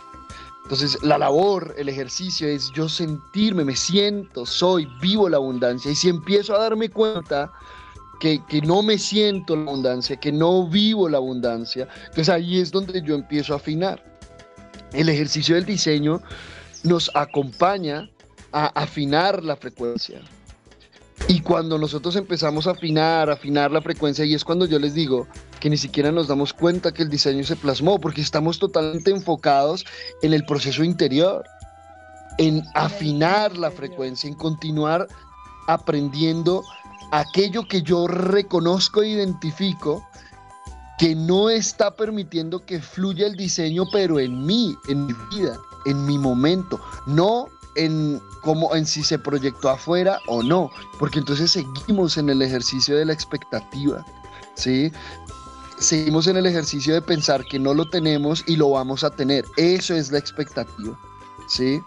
[0.65, 5.91] entonces, la labor, el ejercicio es yo sentirme, me siento, soy, vivo la abundancia.
[5.91, 7.51] Y si empiezo a darme cuenta
[8.19, 12.99] que, no me siento la abundancia, que no vivo la abundancia, entonces ahí es donde
[13.03, 14.03] yo empiezo a afinar.
[14.91, 16.19] El ejercicio del diseño
[16.83, 18.09] nos acompaña
[18.51, 20.19] a afinar la frecuencia.
[21.27, 25.27] Y cuando nosotros empezamos a afinar, afinar la frecuencia, y es cuando yo les digo,
[25.59, 29.85] que ni siquiera nos damos cuenta que el diseño se plasmó, porque estamos totalmente enfocados
[30.21, 31.43] en el proceso interior,
[32.37, 35.07] en afinar la frecuencia, en continuar
[35.67, 36.63] aprendiendo
[37.11, 40.07] aquello que yo reconozco e identifico
[40.97, 46.05] que no está permitiendo que fluya el diseño, pero en mí, en mi vida, en
[46.05, 52.17] mi momento, no en cómo en si se proyectó afuera o no, porque entonces seguimos
[52.17, 54.05] en el ejercicio de la expectativa,
[54.55, 54.91] ¿sí?
[55.77, 59.45] Seguimos en el ejercicio de pensar que no lo tenemos y lo vamos a tener.
[59.57, 60.97] Eso es la expectativa,
[61.47, 61.79] ¿sí?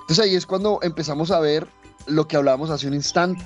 [0.00, 1.66] Entonces ahí es cuando empezamos a ver
[2.06, 3.44] lo que hablábamos hace un instante,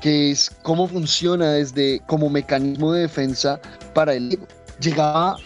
[0.00, 3.60] que es cómo funciona desde como mecanismo de defensa
[3.94, 4.46] para el ego.
[4.80, 5.36] Llegaba,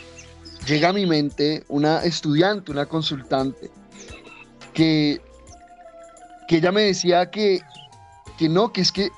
[0.67, 3.71] llega a mi mente una estudiante, una consultante,
[4.75, 5.21] que,
[6.49, 7.61] que ella me decía que,
[8.39, 9.11] que no, que es que,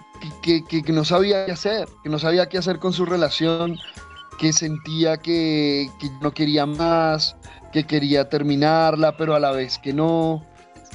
[0.43, 3.79] que, que no sabía qué hacer, que no sabía qué hacer con su relación,
[4.41, 5.91] que sentía que,
[6.23, 7.37] no quería más,
[7.73, 10.43] que quería terminarla, pero a la vez que no.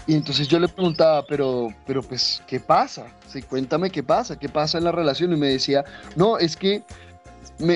[0.07, 3.05] Y entonces yo le preguntaba, pero, pero pues, ¿qué pasa?
[3.27, 5.31] Sí, cuéntame qué pasa, qué pasa en la relación.
[5.31, 6.83] Y me decía, no, es que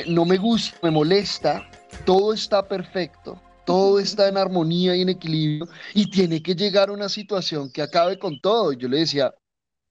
[0.08, 1.70] no me gusta, me molesta,
[2.04, 7.10] todo está perfecto, todo está en armonía y en equilibrio, y tiene que llegar una
[7.10, 8.74] situación que acabe con todo.
[8.74, 9.36] Y yo le decía,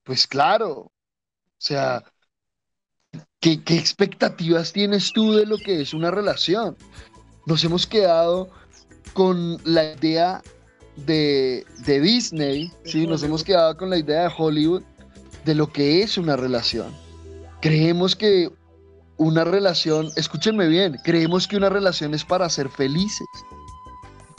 [0.03, 0.91] pues claro, o
[1.57, 2.03] sea,
[3.41, 6.75] ¿Qué, expectativas tienes tú de lo que es una relación?
[7.45, 8.49] Nos hemos quedado
[9.13, 10.41] con la idea
[10.97, 13.07] de, Disney, ¿sí?
[13.07, 14.83] nos hemos quedado con la idea de Hollywood
[15.45, 16.93] de lo que es una relación.
[17.61, 18.51] Creemos que
[19.15, 23.27] una relación, escúchenme bien, creemos que una relación es para ser felices.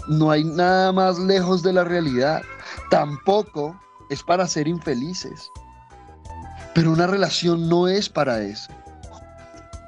[0.08, 2.42] No hay nada más lejos de la realidad.
[2.90, 3.78] Tampoco
[4.10, 5.50] es para ser infelices.
[6.74, 8.72] Pero una relación no es para eso.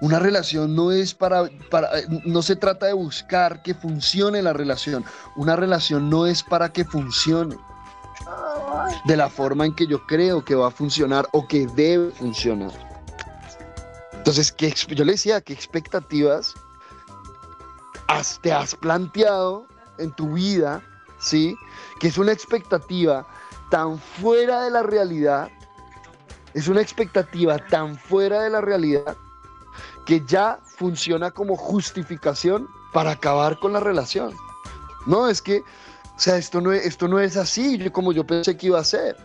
[0.00, 1.90] Una relación no es para, para,
[2.24, 5.04] no se trata de buscar que funcione la relación.
[5.36, 7.56] Una relación no es para que funcione
[9.04, 12.72] de la forma en que yo creo que va a funcionar o que debe funcionar.
[14.12, 16.54] Entonces, ¿qué, yo le decía, ¿qué expectativas
[18.40, 19.66] te has planteado
[19.98, 20.82] en tu vida?
[21.18, 21.56] ¿Sí?
[21.98, 23.26] Que es una expectativa
[23.70, 25.50] tan fuera de la realidad,
[26.54, 29.16] es una expectativa tan fuera de la realidad
[30.06, 34.34] que ya funciona como justificación para acabar con la relación.
[35.06, 38.66] No, es que, o sea, esto no, esto no es así como yo pensé que
[38.66, 39.16] iba a ser.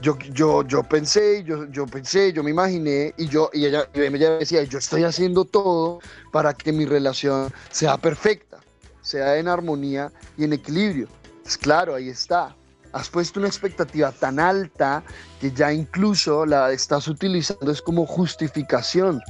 [0.00, 4.00] Yo, yo, yo pensé, yo, yo pensé, yo me imaginé y yo y ella, y
[4.00, 5.98] ella decía, yo estoy haciendo todo
[6.30, 8.58] para que mi relación sea perfecta,
[9.02, 11.08] sea en armonía y en equilibrio.
[11.42, 12.54] Pues claro, ahí está.
[12.92, 15.02] Has puesto una expectativa tan alta
[15.40, 19.20] que ya incluso la estás utilizando es como justificación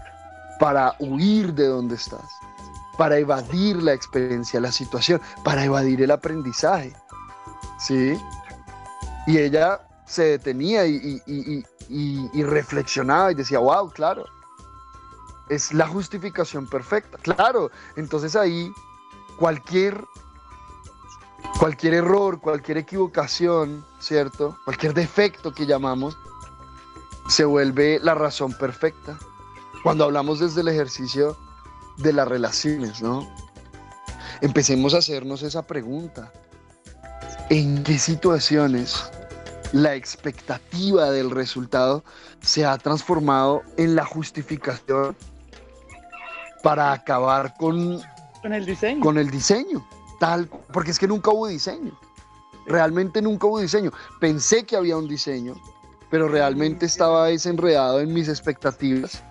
[0.61, 2.29] para huir de donde estás,
[2.97, 6.95] para evadir la experiencia, la situación, para evadir el aprendizaje.
[7.79, 8.19] ¿Sí?
[9.27, 11.23] Y ella se detenía y,
[11.89, 14.25] y reflexionaba y decía, wow, claro,
[15.49, 17.19] es la justificación perfecta.
[17.19, 18.71] Claro, entonces ahí
[19.39, 20.05] cualquier,
[21.59, 24.57] cualquier error, cualquier equivocación, ¿cierto?
[24.65, 26.17] Cualquier defecto que llamamos,
[27.29, 29.19] se vuelve la razón perfecta.
[29.83, 31.37] Cuando hablamos desde el ejercicio
[31.99, 33.29] de las relaciones, ¿no?
[34.41, 36.33] Empecemos a hacernos esa pregunta.
[37.51, 39.11] ¿En qué situaciones
[39.73, 42.05] la expectativa del resultado
[42.41, 45.17] se ha transformado en la justificación
[46.63, 48.01] para acabar con,
[48.43, 49.01] con el diseño.
[49.01, 49.87] Con el diseño,
[50.19, 51.99] tal, porque es que nunca hubo diseño.
[52.67, 53.93] Realmente nunca hubo diseño.
[54.21, 55.55] Pensé que había un diseño,
[56.11, 59.23] pero realmente estaba desenredado en mis expectativas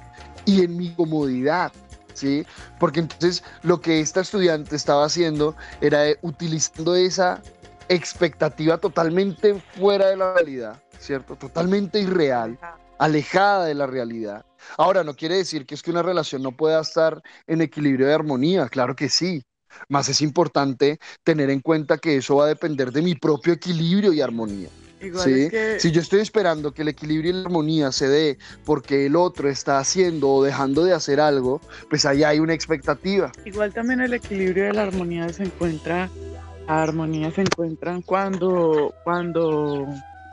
[0.46, 1.72] y en mi comodidad.
[2.14, 2.48] ¿Sí?
[2.80, 7.44] Porque entonces lo que esta estudiante estaba haciendo era utilizando esa
[7.90, 11.36] expectativa totalmente fuera de la realidad, ¿cierto?
[11.36, 12.58] Totalmente irreal,
[12.98, 14.46] alejada de la realidad.
[14.78, 18.14] Ahora, no quiere decir que es que una relación no pueda estar en equilibrio de
[18.14, 19.44] armonía, claro que sí.
[19.90, 24.14] Más es importante tener en cuenta que eso va a depender de mi propio equilibrio
[24.14, 24.70] y armonía.
[25.00, 25.50] ¿sí?
[25.80, 29.50] Si yo estoy esperando que el equilibrio y la armonía se dé porque el otro
[29.50, 33.32] está haciendo o dejando de hacer algo, pues ahí hay una expectativa.
[33.46, 36.10] Igual también el equilibrio y la armonía se encuentra,
[36.68, 39.88] la armonía se encuentran cuando, cuando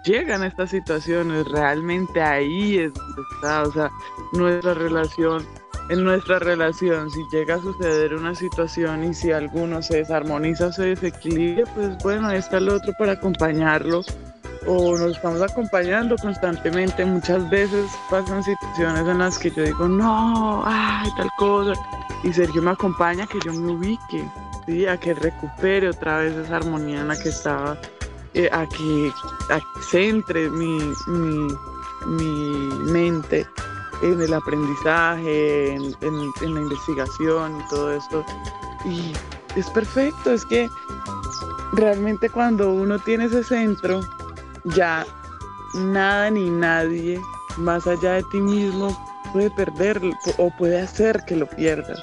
[0.05, 3.91] llegan estas situaciones, realmente ahí es donde está, o sea,
[4.33, 5.45] nuestra relación,
[5.89, 10.73] en nuestra relación, si llega a suceder una situación y si alguno se desarmoniza o
[10.73, 14.03] se desequilibra, pues bueno, ahí está el otro para acompañarlo
[14.67, 17.05] o nos estamos acompañando constantemente.
[17.05, 21.75] Muchas veces pasan situaciones en las que yo digo, no, ay, tal cosa,
[22.23, 24.27] y Sergio me acompaña a que yo me ubique,
[24.67, 24.87] ¿sí?
[24.87, 27.77] a que recupere otra vez esa armonía en la que estaba
[28.33, 29.13] eh, a, que,
[29.91, 30.81] centre mi,
[32.91, 33.47] mente
[34.03, 35.93] en el aprendizaje, en,
[36.41, 38.25] la investigación y todo esto.
[38.85, 39.13] Y
[39.57, 40.69] es perfecto, es que
[41.73, 44.01] realmente cuando uno tiene ese centro,
[44.65, 45.07] ya
[45.75, 47.21] nada ni nadie
[47.57, 48.97] más allá de ti mismo
[49.33, 52.01] puede perderlo o puede hacer que lo pierdas.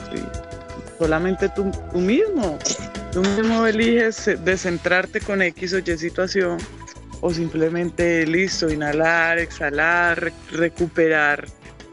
[0.98, 2.58] Solamente tú, tú mismo.
[3.12, 6.58] Tú mismo eliges descentrarte con X o Y situación
[7.20, 11.46] o simplemente listo, inhalar, exhalar, recuperar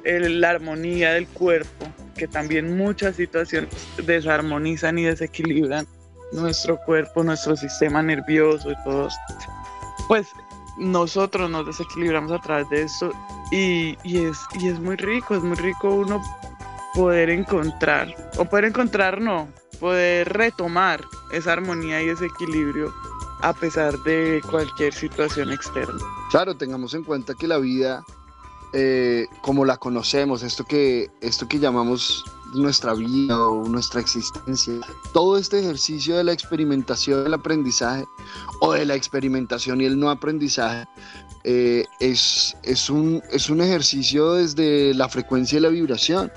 [0.08, 3.70] la armonía del cuerpo, que también muchas situaciones
[4.04, 5.86] desarmonizan y desequilibran
[6.32, 9.08] nuestro cuerpo, nuestro sistema nervioso y todo.
[10.08, 10.28] Pues
[10.78, 13.12] nosotros nos desequilibramos a través de eso
[13.50, 16.22] y, y, es, y es muy rico, es muy rico uno
[16.94, 22.92] poder encontrar, o poder encontrar no, poder retomar esa armonía y ese equilibrio
[23.40, 26.00] a pesar de cualquier situación externa.
[26.30, 28.02] Claro, tengamos en cuenta que la vida,
[28.72, 34.74] eh, como la conocemos, esto que, esto que llamamos nuestra vida o nuestra existencia,
[35.12, 38.04] todo este ejercicio de la experimentación del aprendizaje
[38.60, 40.86] o de la experimentación y el no aprendizaje,
[41.44, 46.30] eh, es, es, un, es un ejercicio desde la frecuencia y la vibración.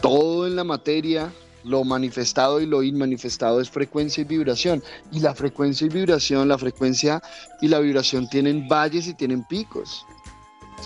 [0.00, 1.32] Todo en la materia
[1.64, 4.82] lo manifestado y lo inmanifestado es frecuencia y vibración.
[5.12, 7.22] Y la frecuencia y vibración, la frecuencia
[7.60, 10.04] y la vibración tienen valles y tienen picos.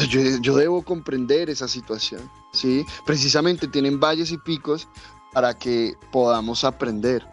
[0.05, 2.85] Yo, debo comprender esa situación, ¿sí?
[3.05, 4.89] Precisamente tienen valles y picos
[5.33, 7.27] para que podamos aprender.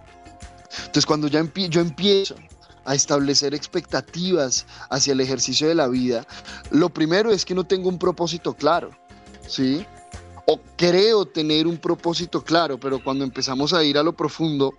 [0.77, 2.35] Entonces, cuando ya yo empiezo
[2.85, 6.25] a establecer expectativas hacia el ejercicio de la vida,
[6.71, 8.91] lo primero es que no tengo un propósito claro,
[9.47, 9.85] ¿sí?
[10.45, 14.73] o creo tener un propósito claro, pero cuando empezamos a ir a lo profundo,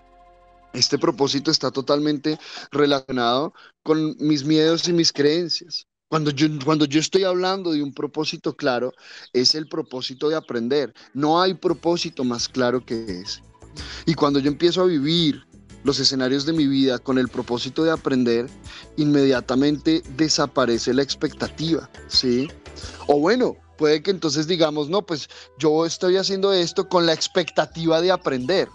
[0.72, 2.38] este propósito está totalmente
[2.70, 5.86] relacionado con mis miedos y mis creencias.
[6.08, 8.92] Cuando yo, cuando yo estoy hablando de un propósito claro,
[9.32, 10.94] es el propósito de aprender.
[11.12, 13.42] No hay propósito más claro que ese.
[14.06, 15.44] Y cuando yo empiezo a vivir
[15.84, 18.46] los escenarios de mi vida con el propósito de aprender,
[18.96, 22.48] inmediatamente desaparece la expectativa, ¿sí?
[23.06, 28.00] O bueno, puede que entonces digamos, no, pues yo estoy haciendo esto con la expectativa
[28.00, 28.68] de aprender.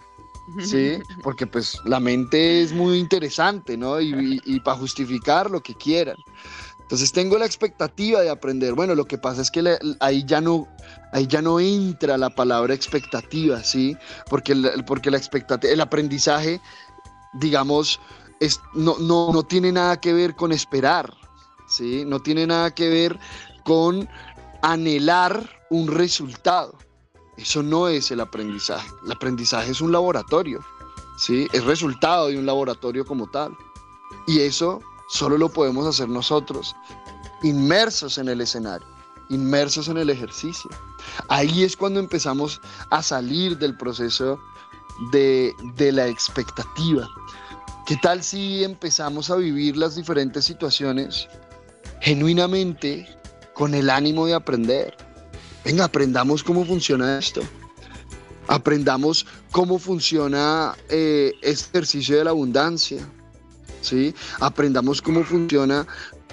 [0.64, 4.02] Sí, porque pues la mente es muy interesante, ¿no?
[4.02, 6.18] Y, para justificar lo que quieran.
[6.90, 8.74] Entonces tengo la expectativa de aprender.
[8.74, 10.68] Bueno, lo que pasa es que ahí, ya no,
[11.14, 13.96] ahí ya no entra la palabra expectativa, ¿sí?
[14.28, 14.56] Porque,
[14.88, 16.60] porque la expectativa, el aprendizaje,
[17.34, 18.00] digamos,
[18.40, 21.14] es, no, no, no tiene nada que ver con esperar,
[21.68, 22.06] ¿sí?
[22.08, 23.20] No tiene nada que ver
[23.64, 24.10] con
[24.64, 26.76] anhelar un resultado.
[27.38, 28.90] Eso no es el aprendizaje.
[29.06, 30.66] El aprendizaje es un laboratorio,
[31.20, 31.48] ¿sí?
[31.54, 33.56] Es resultado de un laboratorio como tal.
[34.26, 36.76] Y eso solo lo podemos hacer nosotros,
[37.44, 38.88] inmersos en el escenario.
[39.30, 40.70] inmersos en el ejercicio.
[41.28, 44.40] Ahí es cuando empezamos a salir del proceso
[45.12, 47.08] de, de la expectativa.
[47.86, 51.28] ¿Qué tal si empezamos a vivir las diferentes situaciones
[52.02, 53.08] genuinamente
[53.54, 54.96] con el ánimo de aprender?
[55.64, 57.42] Venga, aprendamos cómo funciona esto.
[58.48, 63.08] Aprendamos cómo funciona eh, este ejercicio de la abundancia.
[63.82, 64.14] ¿Sí?
[64.40, 65.86] Aprendamos cómo funciona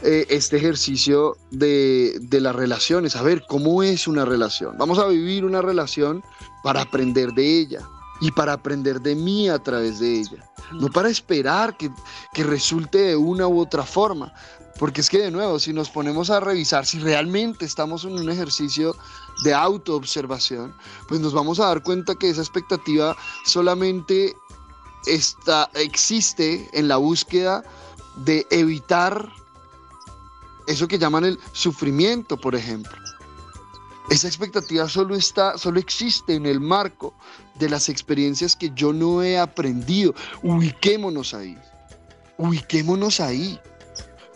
[0.02, 3.16] eh, este ejercicio de, de las relaciones.
[3.16, 4.76] A ver, ¿cómo es una relación?
[4.78, 6.22] Vamos a vivir una relación
[6.62, 7.80] para aprender de ella
[8.20, 11.90] y para aprender de mí a través de ella no para esperar que,
[12.44, 14.32] resulte de una u otra forma.
[14.78, 18.28] Porque es que de nuevo, si nos ponemos a revisar si realmente estamos en un
[18.28, 18.94] ejercicio
[19.42, 20.74] de autoobservación,
[21.08, 23.16] pues nos vamos a dar cuenta que esa expectativa
[23.46, 24.36] solamente
[25.06, 27.64] existe en la búsqueda
[28.24, 29.30] de evitar
[30.66, 32.92] eso que llaman el sufrimiento, por ejemplo.
[34.10, 37.14] Esa expectativa solo está, solo existe en el marco
[37.58, 40.14] de las experiencias que yo no he aprendido.
[40.42, 41.58] Ubiquémonos ahí.
[42.38, 43.58] Ubiquémonos ahí.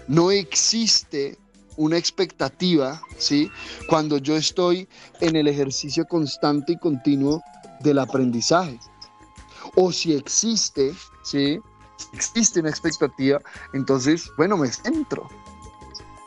[0.09, 1.39] No existe
[1.77, 3.49] una expectativa, ¿sí?
[3.89, 4.89] Cuando yo estoy
[5.21, 7.41] en el ejercicio constante y continuo
[7.81, 8.79] del aprendizaje.
[9.77, 11.61] O si existe, ¿sí?
[12.13, 13.41] Existe una expectativa,
[13.75, 15.29] entonces, bueno, me centro,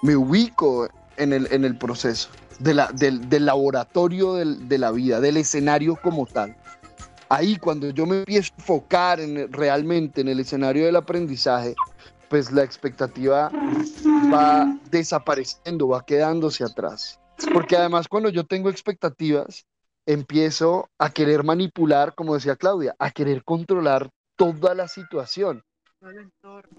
[0.03, 0.87] me ubico
[1.17, 2.29] en el, en el proceso
[2.59, 6.55] del, laboratorio de la vida, del escenario como tal.
[7.29, 11.75] Ahí cuando yo me empiezo a enfocar en, realmente en el escenario del aprendizaje,
[12.29, 13.51] pues la expectativa
[14.31, 17.19] va desapareciendo, va quedándose atrás.
[17.53, 19.65] Porque además cuando yo tengo expectativas,
[20.05, 25.63] empiezo a querer manipular, como decía Claudia, a querer controlar toda la situación,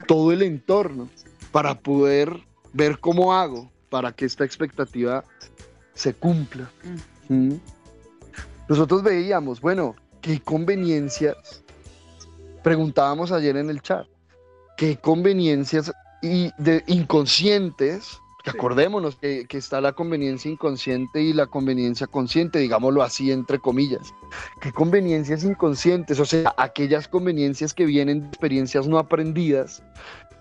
[0.06, 1.08] todo el entorno,
[1.52, 2.40] para poder
[2.72, 5.24] ver cómo hago para que esta expectativa
[5.94, 6.70] se cumpla.
[7.28, 7.54] Mm.
[8.68, 11.62] Nosotros veíamos, bueno, qué conveniencias,
[12.62, 14.06] preguntábamos ayer en el chat,
[14.76, 18.18] qué conveniencias y de inconscientes,
[18.50, 24.12] acordémonos que, que, está la conveniencia inconsciente y la conveniencia consciente, digámoslo así entre comillas,
[24.60, 29.82] qué conveniencias inconscientes, o sea, aquellas conveniencias que vienen de experiencias no aprendidas,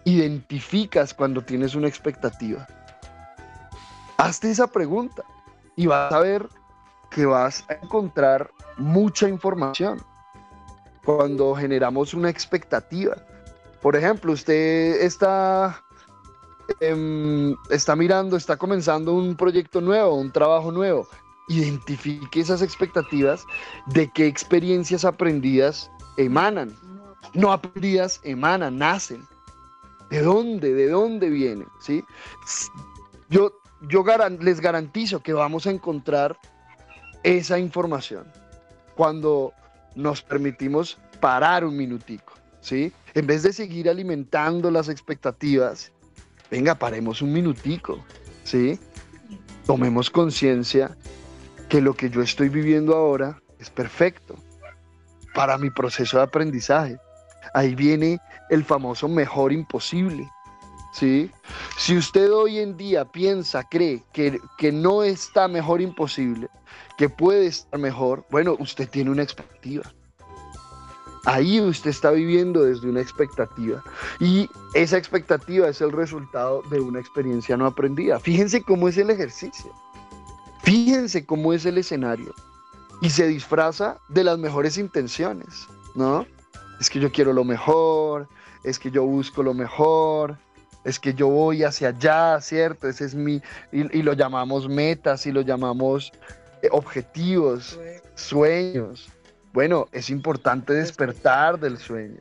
[0.05, 2.67] identificas cuando tienes una expectativa.
[4.17, 5.23] Hazte esa pregunta
[5.75, 6.47] y vas a ver
[7.09, 10.01] que vas a encontrar mucha información
[11.03, 13.15] cuando generamos una expectativa.
[13.81, 15.83] Por ejemplo, usted está,
[16.79, 21.07] em, está mirando, está comenzando un proyecto nuevo, un trabajo nuevo.
[21.49, 23.45] Identifique esas expectativas
[23.87, 26.73] de qué experiencias aprendidas emanan.
[27.33, 29.23] No aprendidas emanan, nacen.
[30.09, 30.73] ¿De dónde?
[30.73, 31.67] ¿De dónde vienen?
[31.81, 32.03] ¿Sí?
[33.29, 33.51] Yo
[33.89, 34.03] yo
[34.39, 36.37] les garantizo que vamos a encontrar
[37.23, 38.25] esa información
[38.95, 39.53] cuando
[39.95, 42.91] nos permitimos parar un minutico, ¿sí?
[43.13, 45.91] En vez de seguir alimentando las expectativas,
[46.53, 48.05] venga, paremos un minutico,
[48.43, 48.79] ¿sí?
[49.65, 50.95] Tomemos conciencia
[51.67, 54.35] que lo que yo estoy viviendo ahora es perfecto
[55.33, 56.99] para mi proceso de aprendizaje.
[57.55, 58.19] Ahí viene
[58.51, 60.29] el famoso mejor imposible.
[60.93, 61.31] ¿sí?
[61.75, 66.49] Si usted hoy en día piensa, cree que, que no está mejor imposible,
[66.99, 69.91] que puede estar mejor, bueno, usted tiene una expectativa.
[71.25, 73.81] Ahí usted está viviendo desde una expectativa
[74.19, 78.19] y esa expectativa es el resultado de una experiencia no aprendida.
[78.19, 79.71] Fíjense cómo es el ejercicio,
[80.63, 82.33] fíjense cómo es el escenario
[83.01, 86.25] y se disfraza de las mejores intenciones, ¿no?
[86.81, 88.27] Es que yo quiero lo mejor,
[88.63, 90.37] es que yo busco lo mejor,
[90.83, 92.89] es que yo voy hacia allá, ¿cierto?
[92.89, 96.11] Ese es mi, y, lo llamamos metas y lo llamamos
[96.61, 97.79] eh, objetivos,
[98.15, 99.09] sueños.
[99.53, 102.19] Bueno, es importante despertar del sueño,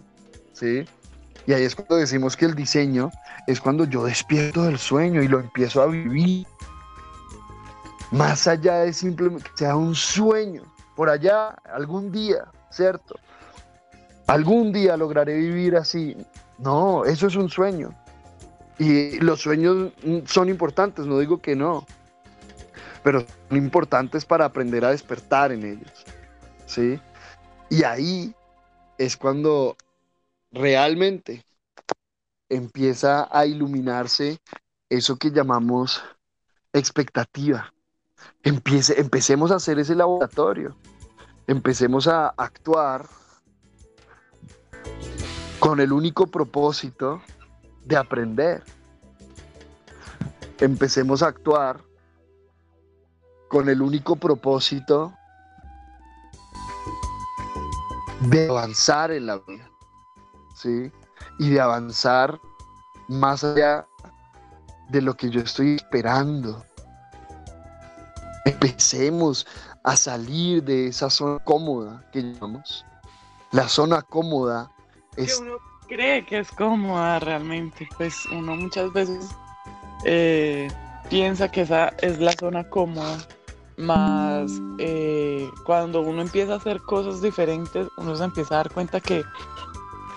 [0.53, 0.85] ¿sí?
[1.47, 3.11] Y ahí es cuando decimos que el diseño
[3.47, 6.47] es cuando yo despierto del sueño y lo empiezo a vivir.
[8.11, 10.63] Más allá de simplemente que sea un sueño,
[10.95, 13.19] por allá, algún día, ¿cierto?
[14.27, 16.15] Algún día lograré vivir así.
[16.59, 17.95] No, eso es un sueño.
[18.79, 19.93] Y los sueños
[20.27, 21.87] son importantes, no digo que no,
[23.03, 26.05] pero son importantes para aprender a despertar en ellos.
[26.67, 27.01] ¿sí?
[27.73, 28.35] Y ahí
[28.99, 29.79] es cuando
[30.51, 31.43] realmente
[32.51, 34.39] empieza a iluminarse
[34.91, 36.03] eso que llamamos
[36.75, 37.73] expectativa.
[38.43, 40.77] Empecemos a hacer ese laboratorio,
[41.47, 43.07] empecemos a actuar
[45.59, 47.23] con el único propósito
[47.87, 48.63] de aprender.
[50.61, 51.81] Empecemos a actuar
[53.49, 55.15] con el único propósito
[58.23, 59.71] de avanzar en la vida,
[60.55, 60.91] ¿sí?
[61.39, 62.41] Y de avanzar
[63.09, 63.87] más allá
[64.91, 66.65] de lo que yo estoy esperando.
[68.45, 69.47] Empecemos
[69.85, 72.85] a salir de esa zona cómoda que llamamos.
[73.51, 74.71] La zona cómoda
[75.17, 75.39] es...
[75.41, 75.57] uno
[75.89, 79.29] cree que es cómoda realmente, pues uno muchas veces
[80.05, 80.69] eh,
[81.11, 83.19] piensa que esa es la zona cómoda,
[83.77, 89.01] más eh, cuando uno empieza a hacer cosas diferentes, uno se empieza a dar cuenta
[89.01, 89.25] que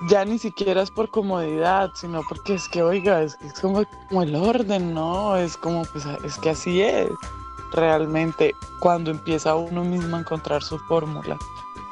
[0.10, 3.82] ya ni siquiera es por comodidad, sino porque es que, oiga, es, es como,
[4.22, 5.36] el orden, ¿no?
[5.38, 7.10] Es como, pues, es que así es
[7.72, 11.38] realmente cuando empieza uno mismo a encontrar su fórmula.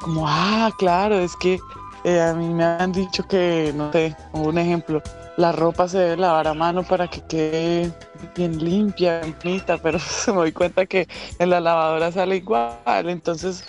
[0.01, 1.59] Como, ah, claro, es que
[2.03, 5.01] eh, a mí me han dicho que, no sé, un ejemplo,
[5.38, 7.91] la ropa se debe lavar a mano para que quede
[8.36, 11.07] bien limpia, bonita, pero me doy cuenta que
[11.39, 13.63] en la lavadora sale igual, entonces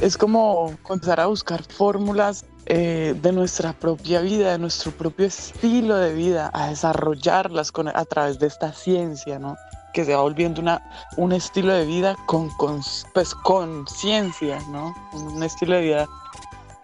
[0.00, 5.96] es como comenzar a buscar fórmulas eh, de nuestra propia vida, de nuestro propio estilo
[5.96, 9.56] de vida, a desarrollarlas con, a través de esta ciencia, ¿no?
[9.92, 10.80] Que se va volviendo una,
[11.16, 12.80] un estilo de vida con, con
[13.14, 14.94] pues, conciencia, ¿no?
[15.12, 16.08] Un estilo de vida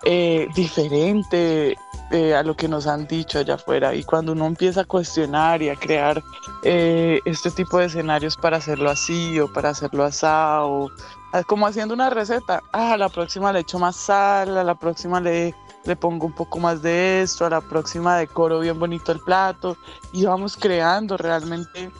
[0.04, 1.76] eh, diferente
[2.10, 3.94] eh, a lo que nos han dicho allá afuera.
[3.94, 6.22] Y cuando uno empieza a cuestionar y a crear
[6.62, 10.90] eh, este tipo de escenarios para hacerlo así o para hacerlo asado,
[11.32, 14.74] ah, como haciendo una receta, ah, a la próxima le echo más sal, a la
[14.74, 19.12] próxima le, le pongo un poco más de esto, a la próxima decoro bien bonito
[19.12, 19.76] el plato
[20.12, 21.90] y vamos creando realmente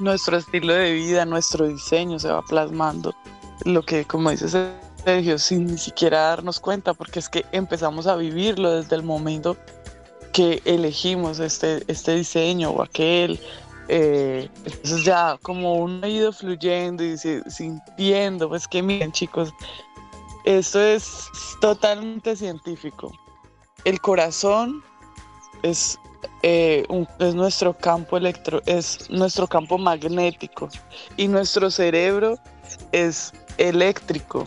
[0.00, 3.14] nuestro estilo de vida, nuestro diseño se va plasmando.
[3.64, 4.56] Lo que, como dices,
[5.38, 9.56] sin ni siquiera darnos cuenta, porque es que empezamos a vivirlo desde el momento
[10.32, 13.40] que elegimos este, este diseño o aquel.
[13.88, 19.50] Eh, entonces ya como uno ha ido fluyendo y sintiendo, pues que miren chicos,
[20.44, 21.28] esto es
[21.60, 23.12] totalmente científico.
[23.84, 24.82] El corazón
[25.62, 25.98] es,
[26.42, 26.86] eh,
[27.18, 30.68] es nuestro campo electro, es nuestro campo magnético
[31.16, 32.38] y nuestro cerebro
[32.92, 34.44] es eléctrico.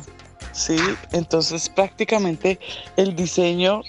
[0.51, 0.77] ¿Sí?
[1.11, 2.59] Entonces prácticamente
[2.97, 3.81] el diseño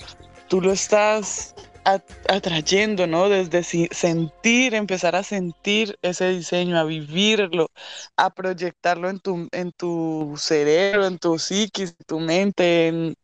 [0.49, 1.55] tú lo estás
[1.85, 3.29] atrayendo, ¿no?
[3.29, 7.71] Desde sentir, empezar a sentir ese diseño, a vivirlo,
[8.17, 13.17] a proyectarlo en tu, en tu cerebro, en tu psiquis, en tu mente, en,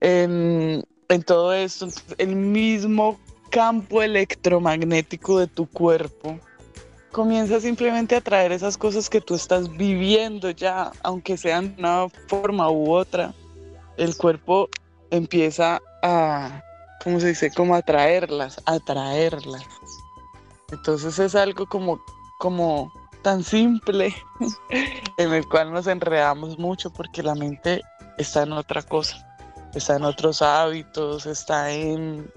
[0.00, 1.88] en, todo esto.
[2.18, 3.18] El mismo
[3.50, 6.38] campo electromagnético de tu cuerpo
[7.12, 12.08] comienza simplemente a traer esas cosas que tú estás viviendo ya, aunque sean de una
[12.28, 13.34] forma u otra.
[13.96, 14.68] El cuerpo
[15.10, 16.62] empieza a,
[17.02, 17.50] ¿cómo se dice?
[17.50, 19.64] Como a traerlas, a traerlas.
[20.70, 22.00] Entonces es algo como,
[22.38, 22.92] como
[23.22, 24.14] tan simple
[25.18, 27.82] en el cual nos enredamos mucho porque la mente
[28.18, 29.26] está en otra cosa,
[29.74, 32.30] está en otros hábitos, está en,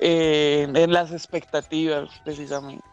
[0.00, 2.87] en las expectativas precisamente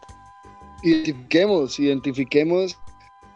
[0.85, 2.77] identifiquemos, identifiquemos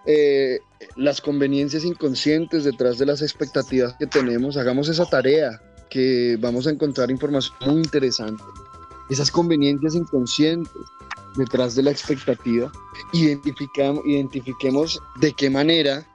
[0.06, 0.60] eh,
[0.96, 6.70] las conveniencias inconscientes detrás de las expectativas que tenemos, hagamos esa tarea que vamos a
[6.70, 8.44] encontrar información muy interesante.
[9.10, 10.72] Esas conveniencias inconscientes
[11.36, 12.72] detrás de la expectativa,
[13.14, 16.06] identificamos, identifiquemos de qué manera,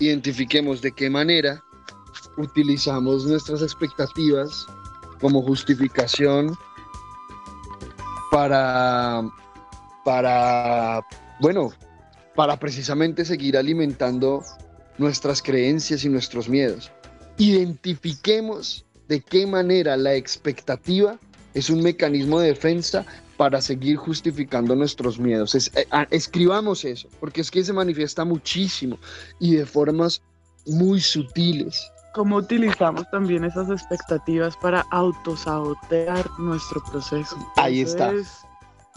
[0.00, 1.62] identifiquemos de qué manera
[2.36, 4.66] utilizamos nuestras expectativas
[5.20, 6.56] como justificación
[8.30, 9.22] para
[10.06, 11.04] para,
[11.40, 11.72] bueno,
[12.36, 14.44] para precisamente seguir alimentando
[14.98, 16.92] nuestras creencias y nuestros miedos.
[17.38, 21.18] Identifiquemos de qué manera la expectativa
[21.54, 23.04] es un mecanismo de defensa
[23.36, 25.56] para seguir justificando nuestros miedos.
[25.56, 28.98] Eh, ah, escribamos eso, porque es que se manifiesta muchísimo
[29.40, 30.22] y de formas
[30.66, 31.84] muy sutiles.
[32.14, 37.36] ¿Cómo utilizamos también esas expectativas para autosabotear nuestro proceso?
[37.56, 38.12] Ahí está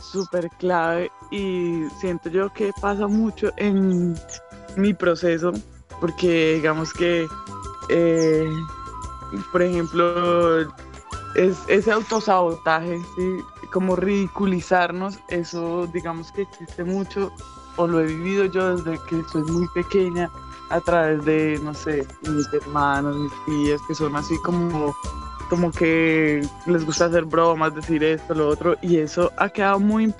[0.01, 4.15] súper clave y siento yo que pasa mucho en
[4.75, 5.51] mi proceso
[5.99, 7.27] porque digamos que,
[7.89, 8.49] eh,
[9.51, 10.61] por ejemplo,
[11.35, 13.43] es ese autosabotaje, ¿sí?
[13.71, 17.31] como ridiculizarnos, eso digamos que existe mucho
[17.75, 20.29] o lo he vivido yo desde que soy muy pequeña
[20.69, 24.95] a través de, no sé, mis hermanos, mis tías, que son así como
[25.49, 30.13] como que les gusta hacer bromas, decir esto, lo otro, y eso ha quedado muy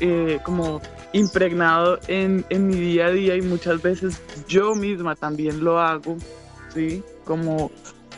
[0.00, 5.62] eh, como impregnado en, en, mi día a día y muchas veces yo misma también
[5.62, 6.16] lo hago,
[6.74, 7.02] ¿sí?
[7.24, 7.70] Como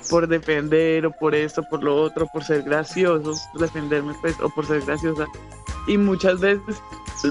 [0.08, 4.66] por defender o por esto, por lo otro, por ser gracioso, defenderme pues, o por
[4.66, 5.26] ser graciosa.
[5.86, 6.76] Y muchas veces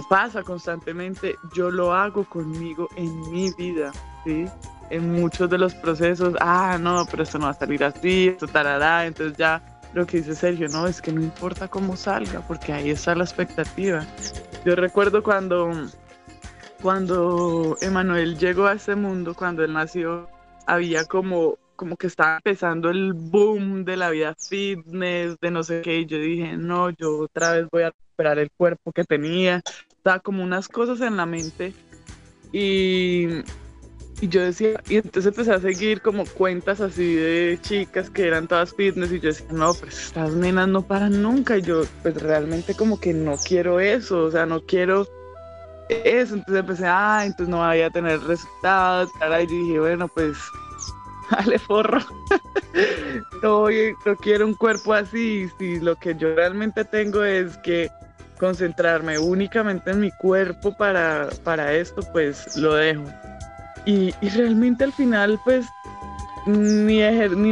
[0.10, 3.92] pasa constantemente, yo lo hago conmigo en mi vida,
[4.24, 4.46] ¿sí?
[4.94, 8.48] En muchos de los procesos, ah, no, pero esto no va a salir así, esto
[8.48, 9.60] tarará, entonces ya
[9.96, 13.24] lo que dice Sergio, no, es que no importa cómo salga, porque ahí está la
[13.24, 14.06] expectativa.
[14.64, 15.72] Yo recuerdo cuando,
[16.80, 20.30] cuando Emanuel llegó a este mundo, cuando él nació,
[20.68, 25.82] había como, como que estaba empezando el boom de la vida fitness, de no sé
[25.82, 29.64] qué, y yo dije, no, yo otra vez voy a recuperar el cuerpo que tenía,
[29.90, 31.74] estaba como unas cosas en la mente,
[32.52, 33.42] y
[34.24, 38.48] y yo decía, y entonces empecé a seguir como cuentas así de chicas que eran
[38.48, 41.58] todas fitness y yo decía, no, pues estas nenas no paran nunca.
[41.58, 45.06] Y yo, pues realmente como que no quiero eso, o sea, no quiero
[45.90, 46.36] eso.
[46.36, 49.10] Entonces empecé, ah, entonces no voy a tener resultados.
[49.42, 50.38] Y dije, bueno, pues,
[51.32, 52.00] dale forro.
[53.44, 53.68] no,
[54.06, 55.50] no quiero un cuerpo así.
[55.60, 57.92] Si lo que yo realmente tengo es que
[58.40, 63.04] concentrarme únicamente en mi cuerpo para, para esto, pues lo dejo.
[63.86, 65.68] Y, realmente al final, pues,
[66.46, 67.04] ni,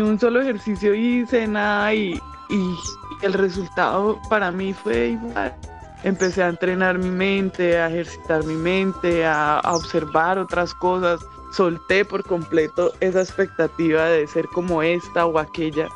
[0.01, 2.13] un solo ejercicio hice, nada, y,
[2.49, 2.75] y,
[3.21, 5.53] el resultado para mí fue igual.
[6.03, 11.21] Empecé a entrenar mi mente, a ejercitar mi mente, a, a observar otras cosas.
[11.51, 15.87] Solté por completo esa expectativa de ser como esta o aquella.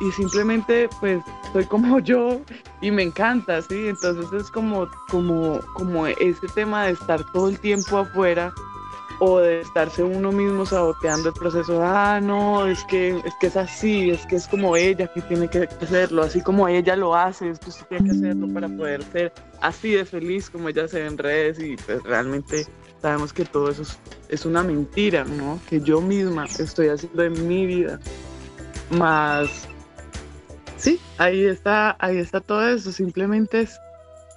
[0.00, 1.22] Y simplemente, pues,
[1.52, 2.40] soy como yo
[2.80, 3.88] y me encanta, ¿sí?
[3.88, 8.52] Entonces es como, como, como ese tema de estar todo el tiempo afuera
[9.18, 13.56] o de estarse uno mismo saboteando el proceso, ah, no, es que, es que es
[13.56, 17.50] así, es que es como ella que tiene que hacerlo, así como ella lo hace,
[17.50, 21.00] es que usted tiene que hacerlo para poder ser así de feliz como ella se
[21.00, 22.66] ve en redes y pues realmente
[23.00, 23.82] sabemos que todo eso
[24.28, 25.60] es, una mentira, ¿no?
[25.68, 28.00] Que yo misma estoy haciendo en mi vida.
[28.90, 29.68] Más,
[30.76, 33.78] sí, ahí está, ahí está todo eso, simplemente es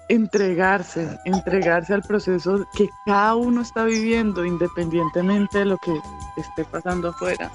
[0.10, 5.98] entregarse, entregarse al proceso que cada uno está viviendo independientemente de lo que
[6.36, 7.52] esté pasando afuera.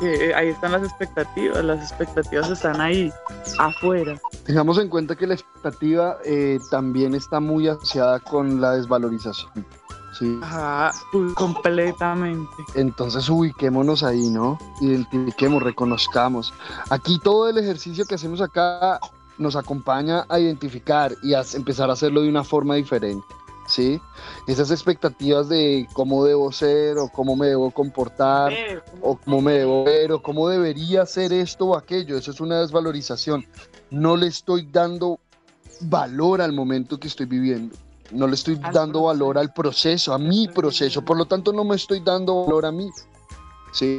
[0.00, 3.12] Eh, ahí están las expectativas, las expectativas están ahí,
[3.58, 4.18] afuera.
[4.44, 9.64] Tengamos en cuenta que la expectativa eh, también está muy asociada con la desvalorización.
[10.18, 10.38] Sí.
[10.42, 10.92] Ajá,
[11.34, 12.48] completamente.
[12.74, 14.58] Entonces ubiquémonos ahí, ¿no?
[14.80, 16.54] Identifiquemos, reconozcamos.
[16.90, 19.00] Aquí todo el ejercicio que hacemos acá
[19.38, 23.26] nos acompaña a identificar y a empezar a hacerlo de una forma diferente.
[23.66, 24.00] ¿sí?
[24.46, 28.52] Esas expectativas de cómo debo ser o cómo me debo comportar
[29.00, 32.60] o cómo me debo ver o cómo debería ser esto o aquello, eso es una
[32.60, 33.44] desvalorización.
[33.90, 35.18] No le estoy dando
[35.80, 37.74] valor al momento que estoy viviendo.
[38.10, 41.02] No le estoy dando valor al proceso, a mi proceso.
[41.02, 42.88] Por lo tanto, no me estoy dando valor a mí.
[43.72, 43.98] ¿sí?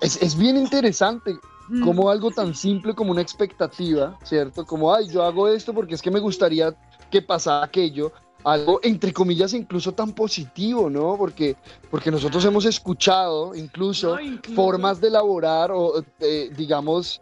[0.00, 1.36] Es, es bien interesante
[1.82, 4.66] como algo tan simple como una expectativa, ¿cierto?
[4.66, 6.74] Como, ay, yo hago esto porque es que me gustaría
[7.10, 8.12] que pasara aquello,
[8.44, 11.16] algo entre comillas incluso tan positivo, ¿no?
[11.16, 11.56] Porque,
[11.90, 14.18] porque nosotros hemos escuchado incluso,
[14.54, 17.20] formas de elaborar o eh, digamos,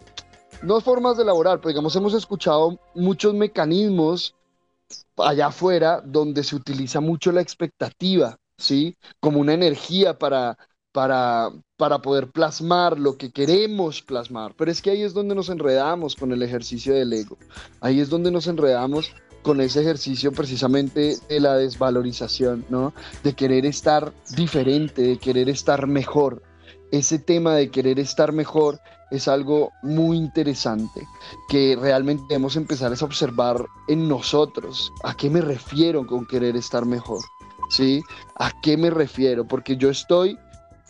[0.63, 4.35] no formas de elaborar, pero digamos hemos escuchado muchos mecanismos
[5.17, 8.97] allá afuera donde se utiliza mucho la expectativa, ¿sí?
[9.21, 10.57] Como una energía para,
[10.93, 14.55] para, para poder plasmar lo que queremos plasmar.
[14.57, 17.39] Pero es que ahí es donde nos enredamos con el ejercicio del ego.
[17.81, 19.13] Ahí es donde nos enredamos
[19.43, 22.93] con ese ejercicio precisamente de la desvalorización, ¿no?
[23.23, 26.43] De querer estar diferente, de querer estar mejor.
[26.91, 28.81] Ese tema de querer estar mejor
[29.11, 31.07] es algo muy interesante
[31.49, 34.93] que realmente debemos empezar a observar en nosotros.
[35.05, 37.21] ¿A qué me refiero con querer estar mejor?
[37.71, 38.03] ¿Sí?
[38.37, 39.47] ¿A qué me refiero?
[39.47, 40.37] Porque yo estoy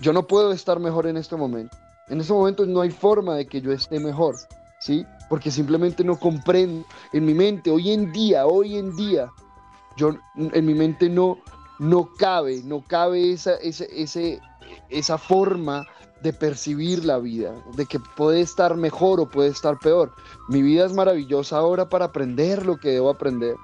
[0.00, 1.76] yo no puedo estar mejor en este momento.
[2.08, 4.36] En este momento no hay forma de que yo esté mejor,
[4.80, 5.06] ¿sí?
[5.28, 6.84] Porque simplemente no comprendo.
[7.12, 9.30] En mi mente, hoy en día, hoy en día,
[9.96, 11.38] yo, en mi mente no,
[11.78, 13.84] no cabe, no cabe esa, esa,
[14.88, 15.86] esa forma
[16.22, 20.12] de percibir la vida, de que puede estar mejor o puede estar peor.
[20.48, 23.54] Mi vida es maravillosa ahora para aprender lo que debo aprender,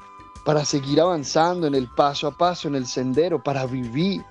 [0.45, 4.25] para seguir avanzando en el paso a paso, en el sendero, para vivir.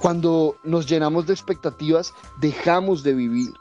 [0.00, 3.52] Cuando nos llenamos de expectativas, dejamos de vivir.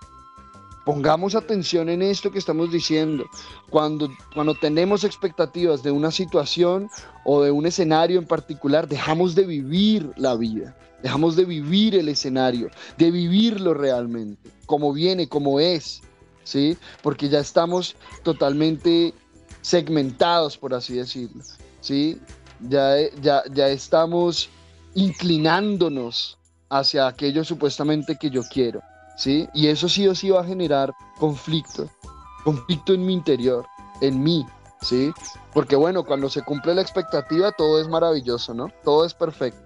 [0.85, 3.25] Pongamos atención en esto que estamos diciendo.
[3.69, 6.89] Cuando, cuando tenemos expectativas de una situación
[7.25, 12.07] o de un escenario en particular, dejamos de vivir la vida, dejamos de vivir el
[12.07, 16.01] escenario, de vivirlo realmente, como viene, como es,
[16.43, 16.77] ¿sí?
[17.01, 19.13] Porque ya estamos totalmente
[19.61, 21.43] segmentados, por así decirlo,
[21.81, 22.17] ¿sí?
[22.69, 24.49] Ya, ya, ya estamos
[24.97, 26.39] inclinándonos
[26.69, 28.81] hacia aquello supuestamente que yo quiero,
[29.15, 29.47] ¿sí?
[29.53, 31.87] Y eso sí o sí va a generar conflicto,
[32.43, 33.63] conflicto en mi interior,
[34.01, 34.43] en mí,
[34.81, 35.13] ¿sí?
[35.53, 38.69] Porque bueno, cuando se cumple la expectativa todo es maravilloso, ¿no?
[38.83, 39.61] Todo es perfecto.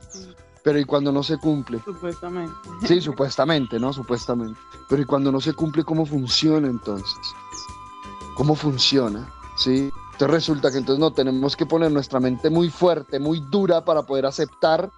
[0.63, 1.79] Pero ¿y cuando no se cumple?
[1.79, 2.53] Supuestamente.
[2.85, 3.93] Sí, supuestamente, ¿no?
[3.93, 4.59] Supuestamente.
[4.89, 7.15] Pero ¿y cuando no se cumple, cómo funciona entonces?
[8.35, 9.31] ¿Cómo funciona?
[9.55, 9.89] ¿Sí?
[10.11, 14.03] Entonces resulta que entonces no tenemos que poner nuestra mente muy fuerte, muy dura para
[14.03, 14.91] poder aceptar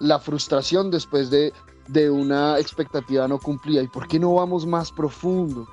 [0.00, 1.52] la frustración después de,
[1.86, 3.82] de una expectativa no cumplida.
[3.82, 5.68] ¿Y por qué no vamos más profundo?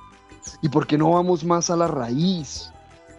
[0.61, 2.71] ¿Y por qué no vamos más a la raíz?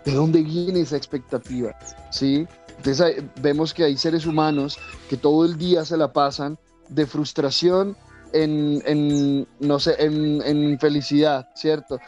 [0.04, 1.74] ¿De dónde viene esa expectativa?
[2.10, 2.46] ¿Sí?
[2.76, 4.78] Entonces vemos que hay seres humanos
[5.08, 7.96] que todo el día se la pasan de frustración
[8.32, 11.98] en, no sé, en, felicidad, ¿cierto?